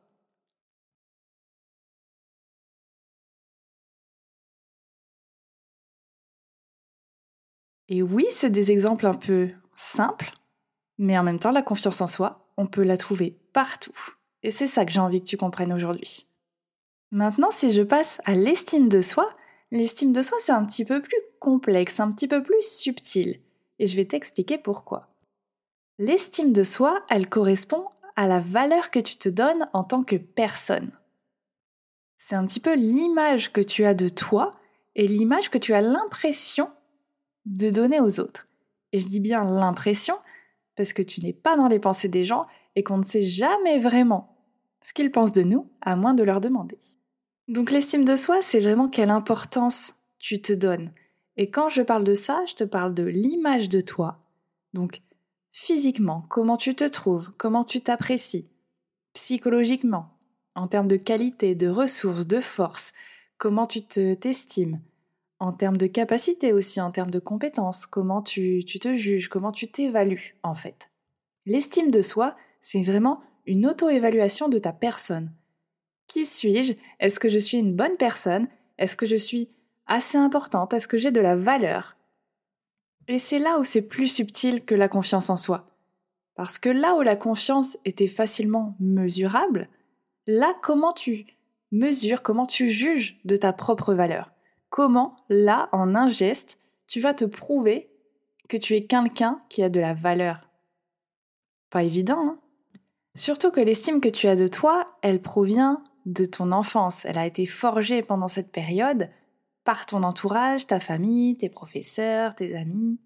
Et 7.89 8.03
oui, 8.03 8.27
c'est 8.31 8.51
des 8.51 8.71
exemples 8.73 9.07
un 9.07 9.15
peu 9.15 9.51
simples, 9.77 10.33
mais 10.99 11.19
en 11.19 11.23
même 11.23 11.39
temps, 11.39 11.51
la 11.51 11.63
confiance 11.63 12.01
en 12.01 12.07
soi, 12.07 12.44
on 12.57 12.67
peut 12.67 12.83
la 12.83 12.97
trouver 12.97 13.37
partout. 13.53 14.15
Et 14.43 14.51
c'est 14.51 14.67
ça 14.67 14.85
que 14.85 14.93
j'ai 14.93 15.01
envie 15.01 15.21
que 15.21 15.27
tu 15.27 15.37
comprennes 15.37 15.73
aujourd'hui. 15.73 16.27
Maintenant, 17.11 17.51
si 17.51 17.71
je 17.71 17.83
passe 17.83 18.21
à 18.25 18.35
l'estime 18.35 18.89
de 18.89 19.01
soi, 19.01 19.31
l'estime 19.71 20.13
de 20.13 20.23
soi, 20.23 20.37
c'est 20.41 20.53
un 20.53 20.65
petit 20.65 20.85
peu 20.85 21.01
plus 21.01 21.21
complexe, 21.41 22.01
un 22.01 22.11
petit 22.13 22.29
peu 22.29 22.43
plus 22.43 22.63
subtil. 22.63 23.41
Et 23.79 23.87
je 23.87 23.97
vais 23.97 24.05
t'expliquer 24.05 24.59
pourquoi. 24.59 25.09
L'estime 25.99 26.53
de 26.53 26.65
soi, 26.65 27.05
elle 27.09 27.29
correspond 27.29 27.87
à 28.17 28.27
la 28.27 28.41
valeur 28.41 28.91
que 28.91 28.99
tu 28.99 29.17
te 29.17 29.29
donnes 29.29 29.69
en 29.73 29.85
tant 29.85 30.03
que 30.03 30.17
personne. 30.17 30.91
C'est 32.19 32.35
un 32.35 32.47
petit 32.47 32.61
peu 32.61 32.75
l'image 32.75 33.53
que 33.53 33.61
tu 33.61 33.85
as 33.85 33.95
de 33.95 34.09
toi 34.09 34.51
et 34.95 35.07
l'image 35.07 35.51
que 35.51 35.59
tu 35.59 35.75
as 35.75 35.83
l'impression 35.83 36.71
de 37.45 37.71
donner 37.71 38.01
aux 38.01 38.21
autres. 38.21 38.49
Et 38.93 38.99
je 38.99 39.07
dis 39.07 39.21
bien 39.21 39.45
l'impression 39.45 40.17
parce 40.77 40.93
que 40.93 41.03
tu 41.03 41.21
n'es 41.21 41.33
pas 41.33 41.57
dans 41.57 41.69
les 41.69 41.79
pensées 41.79 42.09
des 42.09 42.25
gens 42.25 42.47
et 42.77 42.83
qu'on 42.83 42.99
ne 42.99 43.05
sait 43.05 43.23
jamais 43.23 43.79
vraiment 43.79 44.37
ce 44.83 44.93
qu'ils 44.93 45.11
pensent 45.11 45.33
de 45.33 45.43
nous 45.43 45.71
à 45.81 45.97
moins 45.97 46.15
de 46.15 46.23
leur 46.23 46.41
demander. 46.41 46.79
Donc 47.49 47.71
l'estime 47.71 48.05
de 48.05 48.17
soi, 48.17 48.43
c'est 48.43 48.61
vraiment 48.61 48.89
quelle 48.89 49.11
importance 49.11 49.95
tu 50.19 50.41
te 50.41 50.53
donnes. 50.53 50.93
Et 51.37 51.51
quand 51.51 51.69
je 51.69 51.83
parle 51.83 52.05
de 52.05 52.15
ça, 52.15 52.43
je 52.47 52.55
te 52.55 52.65
parle 52.65 52.95
de 52.95 53.03
l'image 53.03 53.69
de 53.69 53.81
toi. 53.81 54.21
Donc 54.73 55.03
physiquement, 55.53 56.25
comment 56.29 56.57
tu 56.57 56.75
te 56.75 56.89
trouves, 56.89 57.31
comment 57.37 57.65
tu 57.65 57.81
t'apprécies, 57.81 58.49
psychologiquement, 59.15 60.11
en 60.55 60.69
termes 60.69 60.87
de 60.87 60.97
qualité, 60.97 61.55
de 61.55 61.69
ressources, 61.69 62.27
de 62.27 62.41
force, 62.41 62.93
comment 63.39 63.67
tu 63.67 63.85
te 63.85 64.15
t'estimes, 64.15 64.81
en 65.45 65.53
termes 65.53 65.77
de 65.77 65.87
capacité 65.87 66.55
aussi, 66.55 66.81
en 66.81 66.91
termes 66.91 67.11
de 67.11 67.19
compétences, 67.19 67.85
comment 67.85 68.23
tu, 68.23 68.65
tu 68.67 68.79
te 68.79 68.97
juges, 68.97 69.29
comment 69.29 69.53
tu 69.53 69.69
t'évalues 69.69 70.37
en 70.43 70.55
fait. 70.55 70.91
L'estime 71.45 71.91
de 71.91 72.01
soi, 72.01 72.35
c'est 72.63 72.83
vraiment 72.83 73.21
une 73.45 73.67
auto-évaluation 73.67 74.49
de 74.49 74.59
ta 74.59 74.73
personne. 74.73 75.31
Qui 76.09 76.25
suis-je? 76.25 76.73
Est-ce 76.99 77.21
que 77.21 77.29
je 77.29 77.39
suis 77.39 77.59
une 77.59 77.77
bonne 77.77 77.99
personne? 77.99 78.49
Est-ce 78.79 78.97
que 78.97 79.05
je 79.05 79.17
suis 79.17 79.51
assez 79.87 80.17
importante? 80.17 80.73
Est-ce 80.73 80.89
que 80.89 80.97
j'ai 80.97 81.11
de 81.11 81.21
la 81.21 81.37
valeur? 81.37 81.97
Et 83.07 83.19
c'est 83.19 83.39
là 83.39 83.59
où 83.59 83.65
c'est 83.65 83.83
plus 83.83 84.09
subtil 84.09 84.65
que 84.65 84.75
la 84.75 84.89
confiance 84.89 85.29
en 85.29 85.37
soi. 85.37 85.69
Parce 86.37 86.59
que 86.59 86.71
là 86.71 86.95
où 86.97 87.03
la 87.03 87.17
confiance 87.17 87.77
était 87.85 88.09
facilement 88.09 88.77
mesurable, 88.81 89.69
là 90.27 90.55
comment 90.63 90.95
tu 90.95 91.27
mesures, 91.71 92.23
comment 92.23 92.47
tu 92.47 92.71
juges 92.71 93.21
de 93.27 93.37
ta 93.37 93.53
propre 93.53 93.93
valeur? 93.93 94.31
Comment, 94.75 95.15
là, 95.29 95.69
en 95.71 95.95
un 95.95 96.09
geste, 96.09 96.59
tu 96.89 96.99
vas 96.99 97.15
te 97.15 97.25
prouver 97.25 97.93
que 98.49 98.57
tu 98.57 98.75
es 98.75 98.87
quelqu'un 98.87 99.41
qui 99.49 99.63
a 99.63 99.69
de 99.69 99.79
la 99.79 99.95
valeur. 99.95 100.41
Pas 101.71 101.85
évident, 101.85 102.25
hein? 102.27 102.41
Surtout 103.15 103.53
que 103.53 103.61
l'estime 103.61 104.01
que 104.01 104.09
tu 104.09 104.27
as 104.27 104.35
de 104.35 104.49
toi, 104.49 104.99
elle 105.03 105.23
provient 105.23 105.85
de 106.07 106.25
ton 106.25 106.51
enfance. 106.51 107.05
Elle 107.05 107.19
a 107.19 107.27
été 107.27 107.47
forgée 107.47 108.03
pendant 108.03 108.27
cette 108.27 108.51
période 108.51 109.11
par 109.63 109.87
ton 109.87 110.03
entourage, 110.03 110.67
ta 110.67 110.81
famille, 110.81 111.37
tes 111.37 111.49
professeurs, 111.49 112.35
tes 112.35 112.57
amis, 112.57 112.99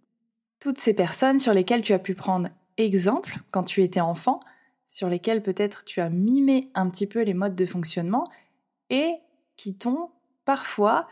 toutes 0.60 0.78
ces 0.78 0.94
personnes 0.94 1.38
sur 1.38 1.52
lesquelles 1.52 1.82
tu 1.82 1.92
as 1.92 1.98
pu 1.98 2.14
prendre 2.14 2.48
exemple 2.78 3.40
quand 3.52 3.64
tu 3.64 3.82
étais 3.82 4.00
enfant, 4.00 4.40
sur 4.86 5.10
lesquelles 5.10 5.42
peut-être 5.42 5.84
tu 5.84 6.00
as 6.00 6.08
mimé 6.08 6.70
un 6.74 6.88
petit 6.88 7.06
peu 7.06 7.20
les 7.20 7.34
modes 7.34 7.56
de 7.56 7.66
fonctionnement 7.66 8.24
et 8.88 9.16
qui 9.58 9.76
t'ont 9.76 10.08
parfois 10.46 11.06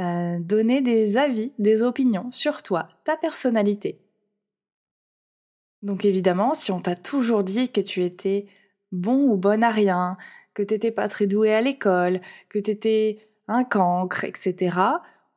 euh, 0.00 0.38
donné 0.38 0.80
des 0.80 1.16
avis, 1.16 1.52
des 1.58 1.82
opinions 1.82 2.30
sur 2.30 2.62
toi, 2.62 2.88
ta 3.04 3.16
personnalité. 3.16 4.00
Donc 5.82 6.04
évidemment, 6.04 6.54
si 6.54 6.72
on 6.72 6.80
t'a 6.80 6.96
toujours 6.96 7.44
dit 7.44 7.70
que 7.70 7.80
tu 7.80 8.02
étais 8.02 8.46
bon 8.92 9.28
ou 9.28 9.36
bonne 9.36 9.64
à 9.64 9.70
rien, 9.70 10.16
que 10.54 10.62
t'étais 10.62 10.90
pas 10.90 11.08
très 11.08 11.26
doué 11.26 11.52
à 11.54 11.60
l'école, 11.60 12.20
que 12.48 12.58
t'étais 12.58 13.28
un 13.46 13.64
cancre, 13.64 14.24
etc., 14.24 14.76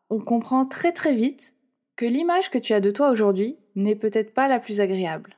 on 0.09 0.19
comprend 0.19 0.65
très 0.65 0.91
très 0.91 1.15
vite 1.15 1.55
que 1.95 2.05
l'image 2.05 2.49
que 2.49 2.57
tu 2.57 2.73
as 2.73 2.81
de 2.81 2.91
toi 2.91 3.09
aujourd'hui 3.09 3.57
n'est 3.75 3.95
peut-être 3.95 4.33
pas 4.33 4.47
la 4.47 4.59
plus 4.59 4.81
agréable. 4.81 5.37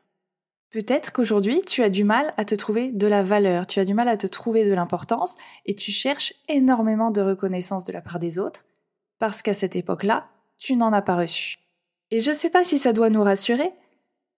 Peut-être 0.71 1.13
qu'aujourd'hui, 1.13 1.61
tu 1.67 1.83
as 1.83 1.89
du 1.89 2.03
mal 2.03 2.33
à 2.37 2.45
te 2.45 2.55
trouver 2.55 2.91
de 2.91 3.05
la 3.05 3.21
valeur, 3.21 3.67
tu 3.67 3.79
as 3.79 3.85
du 3.85 3.93
mal 3.93 4.07
à 4.07 4.17
te 4.17 4.25
trouver 4.25 4.65
de 4.65 4.73
l'importance 4.73 5.37
et 5.65 5.75
tu 5.75 5.91
cherches 5.91 6.33
énormément 6.49 7.11
de 7.11 7.21
reconnaissance 7.21 7.83
de 7.83 7.93
la 7.93 8.01
part 8.01 8.19
des 8.19 8.39
autres 8.39 8.65
parce 9.19 9.41
qu'à 9.41 9.53
cette 9.53 9.75
époque-là, 9.75 10.29
tu 10.57 10.75
n'en 10.75 10.93
as 10.93 11.01
pas 11.01 11.15
reçu. 11.15 11.57
Et 12.11 12.19
je 12.19 12.29
ne 12.29 12.35
sais 12.35 12.49
pas 12.49 12.63
si 12.63 12.77
ça 12.77 12.93
doit 12.93 13.09
nous 13.09 13.23
rassurer, 13.23 13.71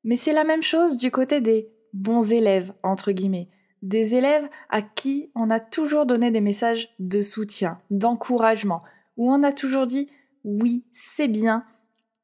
mais 0.03 0.15
c'est 0.15 0.33
la 0.33 0.43
même 0.43 0.63
chose 0.63 0.97
du 0.97 1.11
côté 1.11 1.41
des 1.41 1.69
bons 1.93 2.31
élèves, 2.31 2.73
entre 2.83 3.11
guillemets, 3.11 3.49
des 3.81 4.15
élèves 4.15 4.47
à 4.69 4.81
qui 4.81 5.31
on 5.35 5.49
a 5.49 5.59
toujours 5.59 6.05
donné 6.05 6.31
des 6.31 6.41
messages 6.41 6.93
de 6.99 7.21
soutien, 7.21 7.81
d'encouragement, 7.89 8.83
où 9.17 9.31
on 9.31 9.43
a 9.43 9.51
toujours 9.51 9.87
dit 9.87 10.09
oui, 10.43 10.85
c'est 10.91 11.27
bien, 11.27 11.65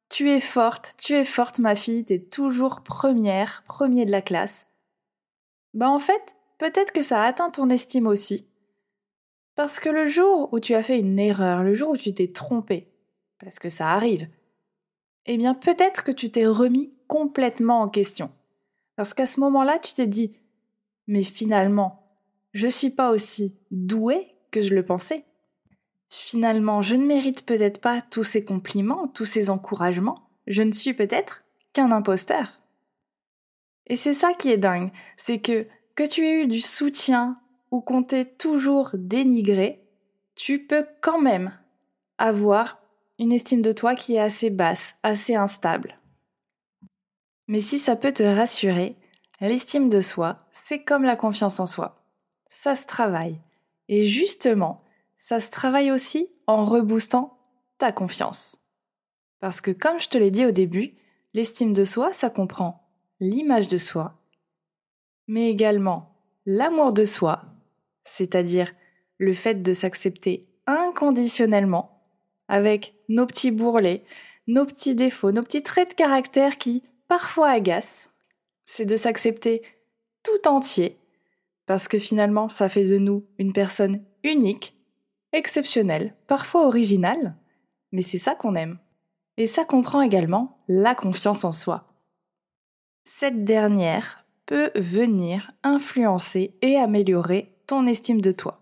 tu 0.10 0.30
es 0.30 0.40
forte, 0.40 0.96
tu 1.02 1.14
es 1.14 1.24
forte 1.24 1.60
ma 1.60 1.76
fille, 1.76 2.06
tu 2.06 2.14
es 2.14 2.20
toujours 2.20 2.82
première, 2.82 3.64
premier 3.68 4.06
de 4.06 4.12
la 4.12 4.22
classe. 4.22 4.68
Bah 5.74 5.90
en 5.90 6.00
fait, 6.00 6.36
peut-être 6.60 6.92
que 6.92 7.02
ça 7.02 7.24
atteint 7.24 7.50
ton 7.50 7.70
estime 7.70 8.08
aussi. 8.08 8.48
Parce 9.62 9.80
que 9.80 9.90
le 9.90 10.08
jour 10.08 10.52
où 10.54 10.60
tu 10.60 10.74
as 10.74 10.82
fait 10.82 10.98
une 10.98 11.20
erreur, 11.20 11.62
le 11.62 11.76
jour 11.76 11.92
où 11.92 11.96
tu 11.96 12.12
t'es 12.16 12.32
trompé, 12.32 12.88
parce 13.38 13.60
que 13.60 13.70
ça 13.70 13.90
arrive, 13.90 14.28
eh 15.28 15.38
bien 15.38 15.54
peut-être 15.54 16.04
que 16.04 16.12
tu 16.12 16.32
t'es 16.32 16.48
remis 16.48 16.92
complètement 17.06 17.82
en 17.82 17.88
question. 17.88 18.32
Parce 18.96 19.14
qu'à 19.14 19.28
ce 19.28 19.40
moment-là, 19.40 19.78
tu 19.78 19.94
t'es 19.94 20.08
dit 20.08 20.34
mais 21.06 21.22
finalement, 21.22 22.18
je 22.54 22.68
suis 22.68 22.90
pas 22.90 23.12
aussi 23.12 23.56
douée 23.70 24.34
que 24.50 24.64
je 24.64 24.74
le 24.74 24.84
pensais. 24.84 25.26
Finalement, 26.10 26.82
je 26.82 26.96
ne 26.96 27.06
mérite 27.06 27.46
peut-être 27.46 27.82
pas 27.82 28.02
tous 28.02 28.24
ces 28.24 28.44
compliments, 28.44 29.08
tous 29.10 29.26
ces 29.26 29.52
encouragements. 29.52 30.28
Je 30.48 30.64
ne 30.64 30.72
suis 30.72 30.96
peut-être 30.96 31.44
qu'un 31.74 31.92
imposteur. 31.92 32.62
Et 33.86 33.96
c'est 33.96 34.16
ça 34.16 34.34
qui 34.34 34.50
est 34.50 34.58
dingue, 34.58 34.90
c'est 35.18 35.38
que 35.38 35.68
que 35.94 36.08
tu 36.08 36.26
aies 36.26 36.46
eu 36.46 36.48
du 36.48 36.62
soutien 36.62 37.38
ou 37.72 37.82
qu'on 37.82 38.04
toujours 38.04 38.92
dénigré, 38.94 39.84
tu 40.36 40.66
peux 40.68 40.86
quand 41.02 41.20
même 41.20 41.58
avoir 42.18 42.80
une 43.18 43.32
estime 43.32 43.62
de 43.62 43.72
toi 43.72 43.96
qui 43.96 44.16
est 44.16 44.20
assez 44.20 44.50
basse, 44.50 44.96
assez 45.04 45.36
instable. 45.36 45.98
Mais 47.48 47.62
si 47.62 47.80
ça 47.80 47.96
peut 47.96 48.14
te 48.14 48.24
rassurer, 48.24 48.98
L'estime 49.42 49.90
de 49.90 50.02
soi, 50.02 50.46
c'est 50.52 50.84
comme 50.84 51.02
la 51.02 51.16
confiance 51.16 51.60
en 51.60 51.66
soi. 51.66 52.06
Ça 52.46 52.76
se 52.76 52.86
travaille. 52.86 53.40
Et 53.88 54.06
justement, 54.06 54.84
ça 55.18 55.40
se 55.40 55.50
travaille 55.50 55.90
aussi 55.90 56.30
en 56.46 56.64
reboostant 56.64 57.40
ta 57.80 57.92
confiance. 57.92 58.60
Parce 59.40 59.60
que 59.60 59.72
comme 59.72 60.00
je 60.00 60.10
te 60.10 60.18
l'ai 60.20 60.30
dit 60.30 60.46
au 60.46 60.52
début, 60.52 60.94
l'estime 61.34 61.72
de 61.72 61.86
soi, 61.86 62.14
ça 62.14 62.30
comprend 62.30 62.88
l'image 63.20 63.68
de 63.68 63.80
soi, 63.80 64.22
mais 65.26 65.50
également 65.50 66.14
l'amour 66.46 66.94
de 66.94 67.04
soi, 67.04 67.42
c'est-à-dire 68.04 68.72
le 69.18 69.34
fait 69.34 69.62
de 69.62 69.74
s'accepter 69.74 70.48
inconditionnellement, 70.68 72.04
avec 72.48 72.96
nos 73.08 73.26
petits 73.26 73.52
bourrelets, 73.52 74.04
nos 74.48 74.66
petits 74.66 74.96
défauts, 74.96 75.32
nos 75.32 75.44
petits 75.44 75.64
traits 75.64 75.92
de 75.92 75.96
caractère 75.96 76.58
qui 76.58 76.84
parfois 77.08 77.50
agacent, 77.50 78.12
c'est 78.66 78.86
de 78.86 78.98
s'accepter 78.98 79.62
tout 80.24 80.48
entier, 80.48 80.98
parce 81.66 81.88
que 81.88 82.00
finalement, 82.00 82.48
ça 82.48 82.70
fait 82.70 82.86
de 82.86 82.98
nous 82.98 83.26
une 83.38 83.54
personne 83.54 84.04
unique, 84.24 84.78
exceptionnelle, 85.34 86.16
parfois 86.28 86.68
originale, 86.68 87.36
mais 87.92 88.02
c'est 88.02 88.18
ça 88.18 88.36
qu'on 88.36 88.56
aime. 88.56 88.80
Et 89.38 89.48
ça 89.48 89.66
comprend 89.66 90.02
également 90.02 90.60
la 90.68 90.96
confiance 90.96 91.44
en 91.44 91.52
soi. 91.52 91.88
Cette 93.04 93.44
dernière 93.44 94.26
peut 94.46 94.72
venir 94.76 95.52
influencer 95.64 96.56
et 96.62 96.78
améliorer 96.78 97.51
ton 97.68 97.86
estime 97.86 98.22
de 98.22 98.32
toi. 98.32 98.62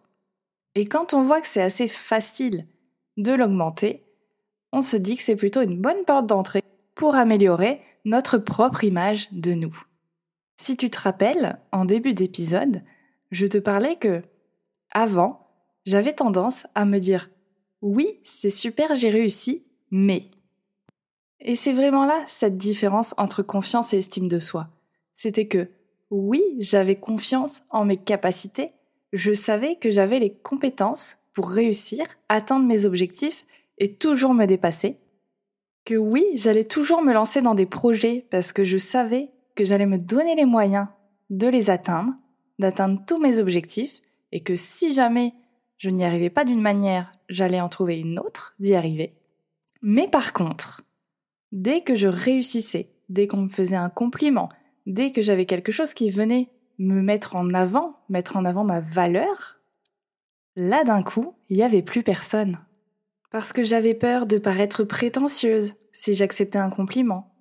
Et 0.76 0.86
quand 0.86 1.14
on 1.14 1.24
voit 1.24 1.42
que 1.42 1.48
c'est 1.48 1.62
assez 1.62 1.88
facile 1.88 2.68
de 3.18 3.34
l'augmenter, 3.34 4.04
on 4.72 4.82
se 4.82 4.98
dit 4.98 5.16
que 5.16 5.24
c'est 5.24 5.36
plutôt 5.36 5.62
une 5.62 5.82
bonne 5.82 6.06
porte 6.06 6.28
d'entrée 6.28 6.64
pour 6.96 7.16
améliorer 7.16 7.82
notre 8.06 8.38
propre 8.38 8.84
image 8.84 9.30
de 9.32 9.54
nous. 9.54 9.78
Si 10.58 10.78
tu 10.78 10.90
te 10.90 11.00
rappelles, 11.00 11.60
en 11.72 11.86
début 11.86 12.14
d'épisode, 12.14 12.84
je 13.32 13.46
te 13.46 13.58
parlais 13.58 13.96
que, 13.96 14.22
avant, 14.92 15.48
j'avais 15.86 16.14
tendance 16.14 16.68
à 16.76 16.86
me 16.86 17.00
dire 17.00 17.30
oui, 17.82 18.20
c'est 18.24 18.50
super, 18.50 18.96
j'ai 18.96 19.10
réussi, 19.10 19.66
mais. 19.90 20.30
Et 21.40 21.56
c'est 21.56 21.72
vraiment 21.72 22.06
là 22.06 22.22
cette 22.28 22.58
différence 22.58 23.16
entre 23.18 23.42
confiance 23.42 23.94
et 23.94 23.98
estime 23.98 24.28
de 24.28 24.40
soi. 24.40 24.68
C'était 25.14 25.48
que, 25.48 25.70
oui, 26.12 26.44
j'avais 26.58 26.98
confiance 26.98 27.64
en 27.70 27.86
mes 27.86 27.98
capacités, 27.98 28.74
je 29.14 29.34
savais 29.34 29.76
que 29.78 29.90
j'avais 29.90 30.20
les 30.20 30.34
compétences 30.34 31.18
pour 31.34 31.50
réussir, 31.50 32.06
atteindre 32.28 32.66
mes 32.66 32.86
objectifs 32.86 33.46
et 33.78 33.96
toujours 33.96 34.34
me 34.34 34.46
dépasser. 34.46 34.98
Que 35.86 35.96
oui, 35.96 36.26
j'allais 36.36 36.66
toujours 36.66 37.02
me 37.02 37.14
lancer 37.14 37.42
dans 37.42 37.56
des 37.56 37.66
projets 37.66 38.26
parce 38.30 38.54
que 38.54 38.64
je 38.64 38.78
savais 38.78 39.32
que 39.56 39.66
j'allais 39.66 39.86
me 39.86 39.98
donner 39.98 40.36
les 40.36 40.46
moyens 40.46 40.88
de 41.30 41.48
les 41.48 41.70
atteindre, 41.70 42.14
d'atteindre 42.60 43.02
tous 43.08 43.18
mes 43.18 43.40
objectifs, 43.40 44.02
et 44.32 44.42
que 44.42 44.56
si 44.56 44.94
jamais 44.94 45.34
je 45.78 45.90
n'y 45.90 46.04
arrivais 46.04 46.30
pas 46.30 46.46
d'une 46.46 46.62
manière, 46.62 47.12
j'allais 47.30 47.62
en 47.62 47.70
trouver 47.70 47.98
une 48.00 48.20
autre 48.20 48.56
d'y 48.60 48.76
arriver. 48.76 49.16
Mais 49.82 50.08
par 50.08 50.34
contre, 50.34 50.82
dès 51.52 51.82
que 51.82 51.96
je 51.96 52.08
réussissais, 52.08 52.92
dès 53.08 53.28
qu'on 53.28 53.44
me 53.44 53.50
faisait 53.50 53.76
un 53.76 53.90
compliment, 53.90 54.50
dès 54.86 55.12
que 55.12 55.22
j'avais 55.22 55.46
quelque 55.46 55.72
chose 55.72 55.94
qui 55.94 56.10
venait 56.10 56.50
me 56.80 57.02
mettre 57.02 57.36
en 57.36 57.54
avant, 57.54 58.00
mettre 58.08 58.38
en 58.38 58.46
avant 58.46 58.64
ma 58.64 58.80
valeur, 58.80 59.60
là 60.56 60.84
d'un 60.84 61.04
coup, 61.04 61.36
il 61.50 61.58
n'y 61.58 61.64
avait 61.64 61.82
plus 61.82 62.04
personne. 62.04 62.58
Parce 63.32 63.54
que 63.54 63.64
j'avais 63.64 63.94
peur 63.94 64.26
de 64.26 64.38
paraître 64.38 64.84
prétentieuse 64.84 65.76
si 65.92 66.14
j'acceptais 66.14 66.58
un 66.58 66.70
compliment. 66.70 67.36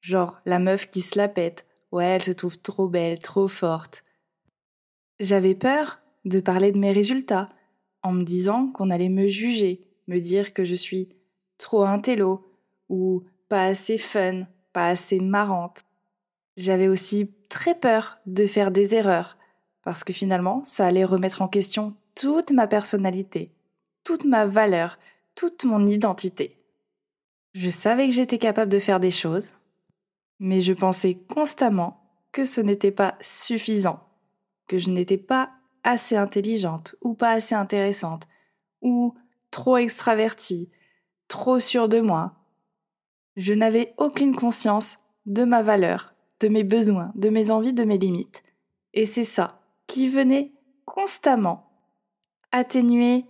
Genre 0.00 0.40
la 0.46 0.58
meuf 0.58 0.88
qui 0.88 1.02
se 1.02 1.18
la 1.18 1.28
pète, 1.28 1.66
ouais, 1.92 2.06
elle 2.06 2.22
se 2.22 2.32
trouve 2.32 2.58
trop 2.58 2.88
belle, 2.88 3.20
trop 3.20 3.48
forte. 3.48 4.02
J'avais 5.20 5.54
peur 5.54 6.00
de 6.24 6.40
parler 6.40 6.72
de 6.72 6.78
mes 6.78 6.92
résultats, 6.92 7.46
en 8.02 8.12
me 8.12 8.24
disant 8.24 8.68
qu'on 8.68 8.90
allait 8.90 9.10
me 9.10 9.28
juger, 9.28 9.86
me 10.08 10.18
dire 10.18 10.54
que 10.54 10.64
je 10.64 10.74
suis 10.74 11.14
trop 11.58 11.84
intello, 11.84 12.46
ou 12.88 13.24
pas 13.48 13.66
assez 13.66 13.98
fun, 13.98 14.46
pas 14.72 14.88
assez 14.88 15.20
marrante. 15.20 15.84
J'avais 16.60 16.88
aussi 16.88 17.30
très 17.48 17.74
peur 17.74 18.18
de 18.26 18.44
faire 18.44 18.70
des 18.70 18.94
erreurs, 18.94 19.38
parce 19.82 20.04
que 20.04 20.12
finalement, 20.12 20.62
ça 20.62 20.86
allait 20.86 21.06
remettre 21.06 21.40
en 21.40 21.48
question 21.48 21.96
toute 22.14 22.50
ma 22.50 22.66
personnalité, 22.66 23.54
toute 24.04 24.26
ma 24.26 24.44
valeur, 24.44 24.98
toute 25.34 25.64
mon 25.64 25.86
identité. 25.86 26.62
Je 27.54 27.70
savais 27.70 28.08
que 28.08 28.14
j'étais 28.14 28.36
capable 28.36 28.70
de 28.70 28.78
faire 28.78 29.00
des 29.00 29.10
choses, 29.10 29.52
mais 30.38 30.60
je 30.60 30.74
pensais 30.74 31.14
constamment 31.14 31.98
que 32.30 32.44
ce 32.44 32.60
n'était 32.60 32.92
pas 32.92 33.16
suffisant, 33.22 34.06
que 34.68 34.76
je 34.76 34.90
n'étais 34.90 35.16
pas 35.16 35.52
assez 35.82 36.14
intelligente 36.14 36.94
ou 37.00 37.14
pas 37.14 37.30
assez 37.30 37.54
intéressante, 37.54 38.28
ou 38.82 39.14
trop 39.50 39.78
extravertie, 39.78 40.68
trop 41.26 41.58
sûre 41.58 41.88
de 41.88 42.00
moi. 42.00 42.34
Je 43.36 43.54
n'avais 43.54 43.94
aucune 43.96 44.36
conscience 44.36 44.98
de 45.24 45.44
ma 45.44 45.62
valeur, 45.62 46.12
de 46.40 46.48
mes 46.48 46.64
besoins, 46.64 47.12
de 47.14 47.28
mes 47.28 47.50
envies, 47.50 47.72
de 47.72 47.84
mes 47.84 47.98
limites. 47.98 48.42
Et 48.94 49.06
c'est 49.06 49.24
ça 49.24 49.60
qui 49.86 50.08
venait 50.08 50.52
constamment 50.84 51.70
atténuer 52.52 53.24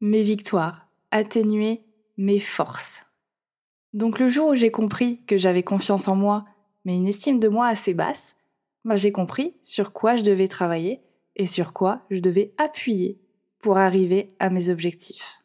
mes 0.00 0.22
victoires, 0.22 0.88
atténuer 1.10 1.82
mes 2.16 2.38
forces. 2.38 3.06
Donc 3.92 4.18
le 4.18 4.28
jour 4.28 4.50
où 4.50 4.54
j'ai 4.54 4.70
compris 4.70 5.20
que 5.26 5.36
j'avais 5.36 5.62
confiance 5.62 6.06
en 6.06 6.14
moi, 6.14 6.44
mais 6.84 6.96
une 6.96 7.08
estime 7.08 7.40
de 7.40 7.48
moi 7.48 7.66
assez 7.66 7.94
basse, 7.94 8.36
bah, 8.84 8.96
j'ai 8.96 9.12
compris 9.12 9.54
sur 9.62 9.92
quoi 9.92 10.16
je 10.16 10.22
devais 10.22 10.48
travailler 10.48 11.00
et 11.36 11.46
sur 11.46 11.72
quoi 11.72 12.02
je 12.10 12.20
devais 12.20 12.54
appuyer 12.58 13.20
pour 13.58 13.78
arriver 13.78 14.34
à 14.38 14.50
mes 14.50 14.68
objectifs. 14.68 15.42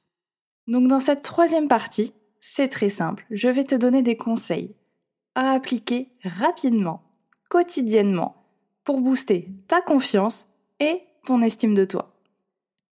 Donc 0.68 0.88
dans 0.88 1.00
cette 1.00 1.22
troisième 1.22 1.68
partie, 1.68 2.14
c'est 2.40 2.70
très 2.70 2.90
simple, 2.90 3.26
je 3.32 3.50
vais 3.50 3.64
te 3.64 3.76
donner 3.76 4.04
des 4.04 4.18
conseils 4.18 4.76
à 5.34 5.52
appliquer 5.52 6.12
rapidement, 6.24 7.05
quotidiennement, 7.50 8.46
pour 8.84 9.02
booster 9.02 9.50
ta 9.68 9.82
confiance 9.82 10.48
et 10.80 11.02
ton 11.26 11.42
estime 11.42 11.74
de 11.74 11.86
toi. 11.86 12.16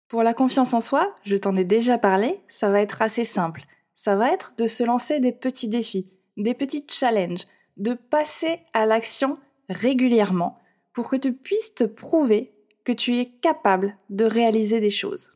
Pour 0.08 0.24
la 0.24 0.34
confiance 0.34 0.74
en 0.74 0.82
soi, 0.82 1.14
je 1.24 1.38
t'en 1.38 1.56
ai 1.56 1.64
déjà 1.64 1.98
parlé, 1.98 2.42
ça 2.48 2.70
va 2.70 2.82
être 2.82 3.02
assez 3.02 3.24
simple. 3.24 3.66
Ça 3.96 4.16
va 4.16 4.32
être 4.34 4.56
de 4.58 4.68
se 4.68 4.84
lancer 4.84 5.20
des 5.20 5.32
petits 5.32 5.68
défis, 5.68 6.10
des 6.38 6.54
petits 6.54 6.86
challenges, 6.90 7.46
de 7.78 7.94
passer 7.94 8.60
à 8.74 8.86
l'action 8.86 9.38
régulièrement 9.70 10.58
pour 10.94 11.10
que 11.10 11.16
tu 11.16 11.34
puisses 11.34 11.76
te 11.76 11.84
prouver 11.84 12.54
que 12.84 12.92
tu 12.92 13.16
es 13.18 13.28
capable 13.28 13.98
de 14.10 14.26
réaliser 14.26 14.80
des 14.80 14.90
choses. 14.90 15.32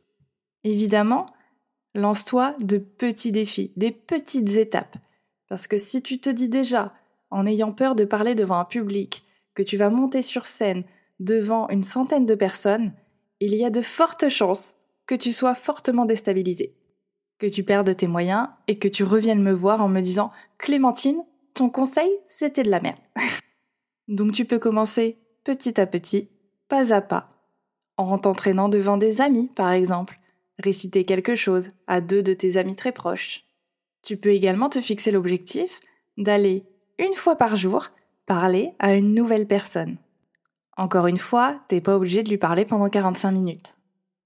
Évidemment, 0.64 1.26
lance-toi 1.94 2.54
de 2.60 2.78
petits 2.78 3.32
défis, 3.32 3.72
des 3.76 3.92
petites 3.92 4.56
étapes. 4.56 4.96
Parce 5.48 5.66
que 5.66 5.78
si 5.78 6.02
tu 6.02 6.18
te 6.18 6.28
dis 6.28 6.48
déjà, 6.48 6.92
en 7.30 7.46
ayant 7.46 7.72
peur 7.72 7.94
de 7.94 8.04
parler 8.04 8.34
devant 8.34 8.58
un 8.58 8.64
public, 8.64 9.24
que 9.54 9.62
tu 9.62 9.76
vas 9.76 9.90
monter 9.90 10.22
sur 10.22 10.46
scène 10.46 10.84
devant 11.20 11.68
une 11.68 11.82
centaine 11.82 12.26
de 12.26 12.34
personnes, 12.34 12.92
il 13.40 13.54
y 13.54 13.64
a 13.64 13.70
de 13.70 13.82
fortes 13.82 14.28
chances 14.28 14.76
que 15.06 15.14
tu 15.14 15.32
sois 15.32 15.54
fortement 15.54 16.04
déstabilisé, 16.04 16.74
que 17.38 17.46
tu 17.46 17.64
perdes 17.64 17.96
tes 17.96 18.06
moyens 18.06 18.48
et 18.66 18.78
que 18.78 18.88
tu 18.88 19.04
reviennes 19.04 19.42
me 19.42 19.52
voir 19.52 19.82
en 19.82 19.88
me 19.88 20.00
disant 20.00 20.30
Clémentine, 20.58 21.22
ton 21.54 21.70
conseil, 21.70 22.10
c'était 22.26 22.62
de 22.62 22.70
la 22.70 22.80
merde. 22.80 22.98
Donc 24.08 24.32
tu 24.32 24.44
peux 24.44 24.58
commencer 24.58 25.18
petit 25.44 25.80
à 25.80 25.86
petit, 25.86 26.28
pas 26.68 26.92
à 26.92 27.00
pas, 27.00 27.30
en 27.96 28.18
t'entraînant 28.18 28.68
devant 28.68 28.96
des 28.96 29.20
amis, 29.20 29.48
par 29.54 29.72
exemple, 29.72 30.18
réciter 30.58 31.04
quelque 31.04 31.34
chose 31.34 31.70
à 31.86 32.00
deux 32.00 32.22
de 32.22 32.34
tes 32.34 32.56
amis 32.56 32.76
très 32.76 32.92
proches. 32.92 33.44
Tu 34.02 34.16
peux 34.16 34.30
également 34.30 34.68
te 34.68 34.80
fixer 34.80 35.10
l'objectif 35.10 35.80
d'aller 36.16 36.64
une 36.98 37.14
fois 37.14 37.36
par 37.36 37.56
jour 37.56 37.88
parler 38.26 38.72
à 38.78 38.94
une 38.94 39.14
nouvelle 39.14 39.46
personne. 39.46 39.96
Encore 40.76 41.06
une 41.06 41.16
fois, 41.16 41.60
t'es 41.68 41.80
pas 41.80 41.96
obligé 41.96 42.22
de 42.22 42.28
lui 42.28 42.38
parler 42.38 42.64
pendant 42.64 42.88
45 42.88 43.30
minutes. 43.30 43.76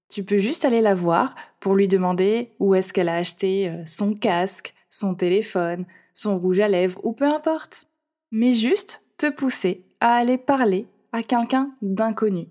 Tu 0.09 0.23
peux 0.23 0.39
juste 0.39 0.65
aller 0.65 0.81
la 0.81 0.93
voir 0.93 1.35
pour 1.59 1.75
lui 1.75 1.87
demander 1.87 2.51
où 2.59 2.75
est-ce 2.75 2.91
qu'elle 2.91 3.07
a 3.07 3.15
acheté 3.15 3.69
euh, 3.69 3.85
son 3.85 4.13
casque, 4.13 4.73
son 4.89 5.15
téléphone, 5.15 5.85
son 6.13 6.37
rouge 6.37 6.59
à 6.59 6.67
lèvres 6.67 6.99
ou 7.03 7.13
peu 7.13 7.25
importe. 7.25 7.85
Mais 8.31 8.53
juste 8.53 9.01
te 9.17 9.29
pousser 9.29 9.85
à 10.01 10.15
aller 10.15 10.37
parler 10.37 10.87
à 11.13 11.23
quelqu'un 11.23 11.71
d'inconnu. 11.81 12.47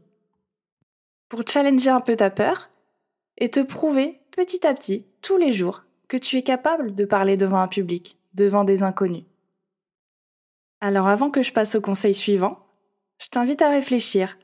Pour 1.28 1.46
challenger 1.46 1.90
un 1.90 2.00
peu 2.00 2.16
ta 2.16 2.30
peur 2.30 2.70
et 3.36 3.50
te 3.50 3.60
prouver 3.60 4.20
petit 4.30 4.66
à 4.66 4.72
petit, 4.72 5.04
tous 5.20 5.36
les 5.36 5.52
jours, 5.52 5.84
que 6.08 6.16
tu 6.16 6.36
es 6.36 6.42
capable 6.42 6.94
de 6.94 7.04
parler 7.04 7.36
devant 7.36 7.60
un 7.60 7.68
public, 7.68 8.18
devant 8.34 8.64
des 8.64 8.82
inconnus. 8.82 9.24
Alors 10.80 11.08
avant 11.08 11.30
que 11.30 11.42
je 11.42 11.52
passe 11.52 11.74
au 11.74 11.80
conseil 11.80 12.14
suivant, 12.14 12.58
je 13.18 13.28
t'invite 13.28 13.60
à 13.60 13.70
réfléchir. 13.70 14.38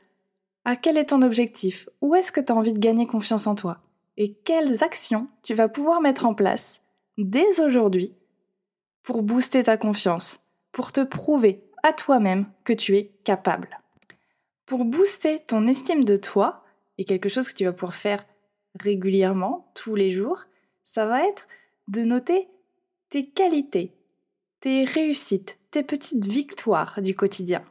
À 0.65 0.75
quel 0.75 0.97
est 0.97 1.07
ton 1.07 1.21
objectif, 1.23 1.89
où 2.01 2.13
est-ce 2.13 2.31
que 2.31 2.41
tu 2.41 2.51
as 2.51 2.55
envie 2.55 2.73
de 2.73 2.79
gagner 2.79 3.07
confiance 3.07 3.47
en 3.47 3.55
toi, 3.55 3.79
et 4.17 4.33
quelles 4.33 4.83
actions 4.83 5.27
tu 5.41 5.53
vas 5.53 5.69
pouvoir 5.69 6.01
mettre 6.01 6.25
en 6.25 6.33
place 6.33 6.81
dès 7.17 7.59
aujourd'hui 7.61 8.13
pour 9.01 9.23
booster 9.23 9.63
ta 9.63 9.77
confiance, 9.77 10.41
pour 10.71 10.91
te 10.91 11.01
prouver 11.01 11.63
à 11.83 11.93
toi-même 11.93 12.45
que 12.63 12.73
tu 12.73 12.97
es 12.97 13.11
capable? 13.23 13.79
Pour 14.65 14.85
booster 14.85 15.39
ton 15.47 15.65
estime 15.65 16.03
de 16.03 16.17
toi, 16.17 16.53
et 16.97 17.05
quelque 17.05 17.29
chose 17.29 17.49
que 17.49 17.57
tu 17.57 17.63
vas 17.63 17.73
pouvoir 17.73 17.95
faire 17.95 18.25
régulièrement, 18.79 19.71
tous 19.73 19.95
les 19.95 20.11
jours, 20.11 20.43
ça 20.83 21.07
va 21.07 21.25
être 21.25 21.47
de 21.87 22.01
noter 22.01 22.47
tes 23.09 23.27
qualités, 23.27 23.96
tes 24.67 24.83
réussites, 24.83 25.59
tes 25.71 25.83
petites 25.83 26.25
victoires 26.25 27.01
du 27.01 27.15
quotidien 27.15 27.63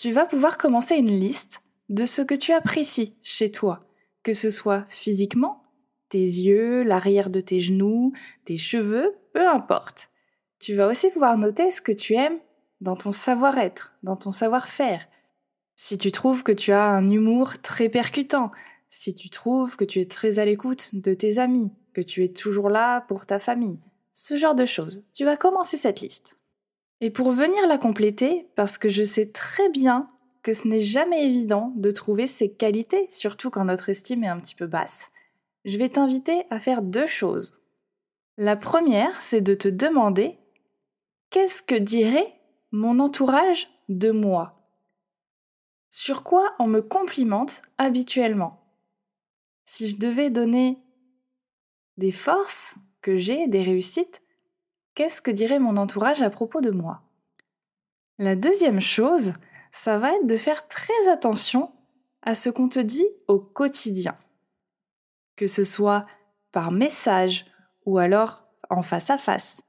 tu 0.00 0.12
vas 0.12 0.24
pouvoir 0.24 0.56
commencer 0.56 0.94
une 0.94 1.20
liste 1.20 1.60
de 1.90 2.06
ce 2.06 2.22
que 2.22 2.34
tu 2.34 2.52
apprécies 2.52 3.18
chez 3.22 3.50
toi, 3.50 3.84
que 4.22 4.32
ce 4.32 4.48
soit 4.48 4.86
physiquement, 4.88 5.62
tes 6.08 6.22
yeux, 6.22 6.84
l'arrière 6.84 7.28
de 7.28 7.40
tes 7.40 7.60
genoux, 7.60 8.14
tes 8.46 8.56
cheveux, 8.56 9.14
peu 9.34 9.46
importe. 9.46 10.08
Tu 10.58 10.74
vas 10.74 10.88
aussi 10.88 11.10
pouvoir 11.10 11.36
noter 11.36 11.70
ce 11.70 11.82
que 11.82 11.92
tu 11.92 12.14
aimes 12.14 12.38
dans 12.80 12.96
ton 12.96 13.12
savoir-être, 13.12 13.92
dans 14.02 14.16
ton 14.16 14.32
savoir-faire. 14.32 15.06
Si 15.76 15.98
tu 15.98 16.10
trouves 16.10 16.44
que 16.44 16.52
tu 16.52 16.72
as 16.72 16.88
un 16.88 17.10
humour 17.10 17.60
très 17.60 17.90
percutant, 17.90 18.52
si 18.88 19.14
tu 19.14 19.28
trouves 19.28 19.76
que 19.76 19.84
tu 19.84 20.00
es 20.00 20.06
très 20.06 20.38
à 20.38 20.46
l'écoute 20.46 20.94
de 20.94 21.12
tes 21.12 21.38
amis, 21.38 21.72
que 21.92 22.00
tu 22.00 22.24
es 22.24 22.28
toujours 22.28 22.70
là 22.70 23.02
pour 23.02 23.26
ta 23.26 23.38
famille, 23.38 23.80
ce 24.20 24.36
genre 24.36 24.54
de 24.54 24.66
choses, 24.66 25.02
tu 25.14 25.24
vas 25.24 25.38
commencer 25.38 25.78
cette 25.78 26.02
liste. 26.02 26.36
Et 27.00 27.08
pour 27.08 27.32
venir 27.32 27.66
la 27.66 27.78
compléter, 27.78 28.50
parce 28.54 28.76
que 28.76 28.90
je 28.90 29.02
sais 29.02 29.32
très 29.32 29.70
bien 29.70 30.06
que 30.42 30.52
ce 30.52 30.68
n'est 30.68 30.82
jamais 30.82 31.24
évident 31.24 31.72
de 31.76 31.90
trouver 31.90 32.26
ces 32.26 32.52
qualités, 32.52 33.06
surtout 33.08 33.48
quand 33.48 33.64
notre 33.64 33.88
estime 33.88 34.22
est 34.22 34.28
un 34.28 34.38
petit 34.38 34.54
peu 34.54 34.66
basse, 34.66 35.10
je 35.64 35.78
vais 35.78 35.88
t'inviter 35.88 36.44
à 36.50 36.58
faire 36.58 36.82
deux 36.82 37.06
choses. 37.06 37.62
La 38.36 38.56
première, 38.56 39.22
c'est 39.22 39.40
de 39.40 39.54
te 39.54 39.68
demander 39.68 40.38
qu'est-ce 41.30 41.62
que 41.62 41.74
dirait 41.74 42.38
mon 42.72 43.00
entourage 43.00 43.70
de 43.88 44.10
moi? 44.10 44.70
Sur 45.88 46.24
quoi 46.24 46.54
on 46.58 46.66
me 46.66 46.82
complimente 46.82 47.62
habituellement? 47.78 48.70
Si 49.64 49.88
je 49.88 49.96
devais 49.96 50.28
donner 50.28 50.78
des 51.96 52.12
forces 52.12 52.76
que 53.00 53.16
j'ai, 53.16 53.48
des 53.48 53.62
réussites, 53.62 54.22
Qu'est-ce 54.94 55.22
que 55.22 55.30
dirait 55.30 55.58
mon 55.58 55.76
entourage 55.76 56.22
à 56.22 56.30
propos 56.30 56.60
de 56.60 56.70
moi? 56.70 57.02
La 58.18 58.36
deuxième 58.36 58.80
chose, 58.80 59.34
ça 59.72 59.98
va 59.98 60.14
être 60.14 60.26
de 60.26 60.36
faire 60.36 60.68
très 60.68 61.08
attention 61.08 61.72
à 62.22 62.34
ce 62.34 62.50
qu'on 62.50 62.68
te 62.68 62.80
dit 62.80 63.06
au 63.28 63.38
quotidien. 63.38 64.16
Que 65.36 65.46
ce 65.46 65.64
soit 65.64 66.06
par 66.52 66.70
message 66.70 67.46
ou 67.86 67.98
alors 67.98 68.44
en 68.68 68.82
face 68.82 69.10
à 69.10 69.16
face, 69.16 69.62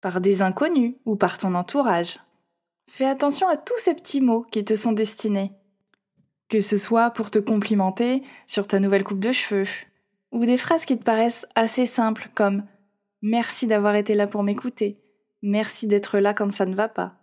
par 0.00 0.20
des 0.20 0.40
inconnus 0.40 0.94
ou 1.04 1.16
par 1.16 1.36
ton 1.36 1.54
entourage. 1.54 2.18
Fais 2.88 3.04
attention 3.04 3.48
à 3.48 3.56
tous 3.56 3.78
ces 3.78 3.94
petits 3.94 4.20
mots 4.20 4.46
qui 4.50 4.64
te 4.64 4.74
sont 4.74 4.92
destinés. 4.92 5.52
Que 6.48 6.60
ce 6.60 6.78
soit 6.78 7.10
pour 7.10 7.30
te 7.30 7.38
complimenter 7.38 8.22
sur 8.46 8.66
ta 8.66 8.80
nouvelle 8.80 9.04
coupe 9.04 9.20
de 9.20 9.32
cheveux, 9.32 9.68
ou 10.34 10.44
des 10.44 10.58
phrases 10.58 10.84
qui 10.84 10.98
te 10.98 11.04
paraissent 11.04 11.46
assez 11.54 11.86
simples 11.86 12.28
comme 12.34 12.64
Merci 13.22 13.66
d'avoir 13.66 13.94
été 13.94 14.14
là 14.14 14.26
pour 14.26 14.42
m'écouter. 14.42 15.00
Merci 15.40 15.86
d'être 15.86 16.18
là 16.18 16.34
quand 16.34 16.52
ça 16.52 16.66
ne 16.66 16.74
va 16.74 16.88
pas. 16.88 17.14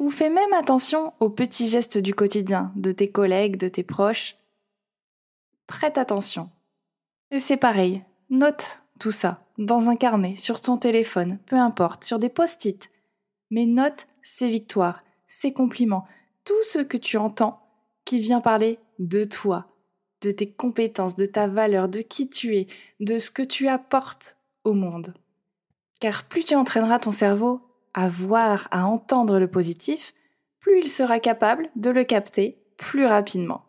Ou 0.00 0.10
fais 0.10 0.30
même 0.30 0.52
attention 0.52 1.12
aux 1.20 1.30
petits 1.30 1.68
gestes 1.68 1.96
du 1.96 2.12
quotidien, 2.12 2.72
de 2.74 2.90
tes 2.90 3.12
collègues, 3.12 3.56
de 3.56 3.68
tes 3.68 3.84
proches. 3.84 4.36
Prête 5.68 5.96
attention. 5.96 6.50
Et 7.30 7.38
c'est 7.38 7.56
pareil, 7.56 8.02
note 8.30 8.82
tout 8.98 9.12
ça. 9.12 9.44
dans 9.58 9.88
un 9.88 9.94
carnet, 9.94 10.34
sur 10.34 10.60
ton 10.60 10.76
téléphone, 10.76 11.38
peu 11.46 11.56
importe, 11.56 12.02
sur 12.02 12.18
des 12.18 12.28
post-it. 12.28 12.90
Mais 13.50 13.66
note 13.66 14.08
ces 14.22 14.50
victoires, 14.50 15.04
ces 15.28 15.52
compliments, 15.52 16.06
tout 16.44 16.62
ce 16.64 16.80
que 16.80 16.96
tu 16.96 17.16
entends 17.16 17.60
qui 18.04 18.18
vient 18.18 18.40
parler 18.40 18.80
de 18.98 19.22
toi, 19.22 19.68
de 20.22 20.30
tes 20.30 20.50
compétences, 20.50 21.16
de 21.16 21.26
ta 21.26 21.46
valeur, 21.46 21.88
de 21.88 22.00
qui 22.00 22.28
tu 22.28 22.56
es, 22.56 22.66
de 23.00 23.18
ce 23.18 23.30
que 23.30 23.42
tu 23.42 23.68
apportes 23.68 24.36
au 24.64 24.72
monde. 24.72 25.14
Car 26.00 26.24
plus 26.24 26.44
tu 26.44 26.54
entraîneras 26.54 26.98
ton 26.98 27.12
cerveau 27.12 27.60
à 27.94 28.08
voir, 28.08 28.68
à 28.70 28.86
entendre 28.86 29.38
le 29.38 29.48
positif, 29.48 30.14
plus 30.60 30.80
il 30.80 30.88
sera 30.88 31.18
capable 31.18 31.68
de 31.76 31.90
le 31.90 32.04
capter 32.04 32.58
plus 32.76 33.06
rapidement. 33.06 33.64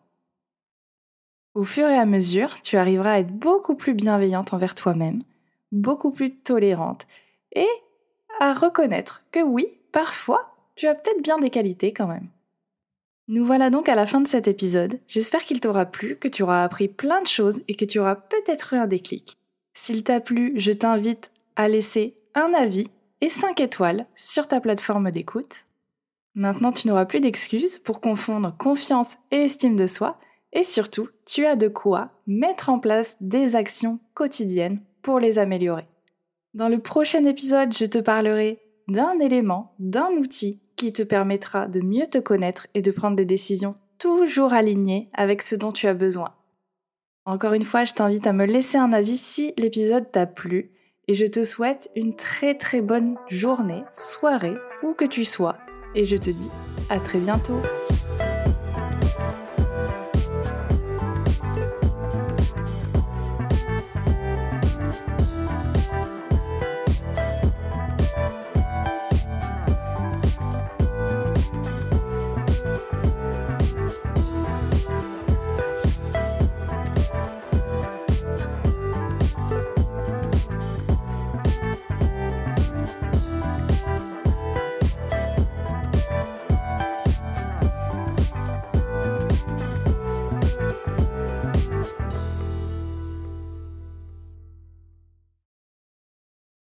Au 1.54 1.64
fur 1.64 1.88
et 1.88 1.98
à 1.98 2.06
mesure, 2.06 2.60
tu 2.62 2.76
arriveras 2.76 3.14
à 3.14 3.18
être 3.18 3.32
beaucoup 3.32 3.74
plus 3.74 3.94
bienveillante 3.94 4.52
envers 4.52 4.74
toi-même, 4.74 5.22
beaucoup 5.72 6.12
plus 6.12 6.36
tolérante, 6.36 7.06
et 7.52 7.68
à 8.38 8.54
reconnaître 8.54 9.24
que 9.32 9.40
oui, 9.40 9.66
parfois, 9.90 10.54
tu 10.76 10.86
as 10.86 10.94
peut-être 10.94 11.22
bien 11.22 11.38
des 11.38 11.50
qualités 11.50 11.92
quand 11.92 12.06
même. 12.06 12.28
Nous 13.32 13.46
voilà 13.46 13.70
donc 13.70 13.88
à 13.88 13.94
la 13.94 14.06
fin 14.06 14.20
de 14.20 14.26
cet 14.26 14.48
épisode. 14.48 14.98
J'espère 15.06 15.44
qu'il 15.44 15.60
t'aura 15.60 15.86
plu, 15.86 16.16
que 16.16 16.26
tu 16.26 16.42
auras 16.42 16.64
appris 16.64 16.88
plein 16.88 17.22
de 17.22 17.28
choses 17.28 17.62
et 17.68 17.76
que 17.76 17.84
tu 17.84 18.00
auras 18.00 18.16
peut-être 18.16 18.74
eu 18.74 18.76
un 18.76 18.88
déclic. 18.88 19.36
S'il 19.72 20.02
t'a 20.02 20.18
plu, 20.18 20.54
je 20.56 20.72
t'invite 20.72 21.30
à 21.54 21.68
laisser 21.68 22.16
un 22.34 22.52
avis 22.54 22.88
et 23.20 23.28
5 23.28 23.60
étoiles 23.60 24.06
sur 24.16 24.48
ta 24.48 24.58
plateforme 24.60 25.12
d'écoute. 25.12 25.64
Maintenant, 26.34 26.72
tu 26.72 26.88
n'auras 26.88 27.04
plus 27.04 27.20
d'excuses 27.20 27.78
pour 27.78 28.00
confondre 28.00 28.56
confiance 28.58 29.16
et 29.30 29.44
estime 29.44 29.76
de 29.76 29.86
soi, 29.86 30.18
et 30.52 30.64
surtout, 30.64 31.08
tu 31.24 31.46
as 31.46 31.54
de 31.54 31.68
quoi 31.68 32.10
mettre 32.26 32.68
en 32.68 32.80
place 32.80 33.16
des 33.20 33.54
actions 33.54 34.00
quotidiennes 34.12 34.82
pour 35.02 35.20
les 35.20 35.38
améliorer. 35.38 35.86
Dans 36.54 36.68
le 36.68 36.80
prochain 36.80 37.24
épisode, 37.24 37.72
je 37.72 37.84
te 37.84 37.98
parlerai 37.98 38.58
d'un 38.88 39.20
élément, 39.20 39.72
d'un 39.78 40.10
outil 40.14 40.58
qui 40.80 40.94
te 40.94 41.02
permettra 41.02 41.68
de 41.68 41.80
mieux 41.80 42.06
te 42.06 42.16
connaître 42.16 42.66
et 42.72 42.80
de 42.80 42.90
prendre 42.90 43.14
des 43.14 43.26
décisions 43.26 43.74
toujours 43.98 44.54
alignées 44.54 45.10
avec 45.12 45.42
ce 45.42 45.54
dont 45.54 45.72
tu 45.72 45.86
as 45.86 45.92
besoin. 45.92 46.32
Encore 47.26 47.52
une 47.52 47.66
fois, 47.66 47.84
je 47.84 47.92
t'invite 47.92 48.26
à 48.26 48.32
me 48.32 48.46
laisser 48.46 48.78
un 48.78 48.90
avis 48.94 49.18
si 49.18 49.52
l'épisode 49.58 50.10
t'a 50.10 50.24
plu 50.24 50.70
et 51.06 51.14
je 51.14 51.26
te 51.26 51.44
souhaite 51.44 51.90
une 51.96 52.16
très 52.16 52.54
très 52.54 52.80
bonne 52.80 53.16
journée, 53.28 53.82
soirée, 53.92 54.56
où 54.82 54.94
que 54.94 55.04
tu 55.04 55.26
sois 55.26 55.58
et 55.94 56.06
je 56.06 56.16
te 56.16 56.30
dis 56.30 56.50
à 56.88 56.98
très 56.98 57.20
bientôt. 57.20 57.60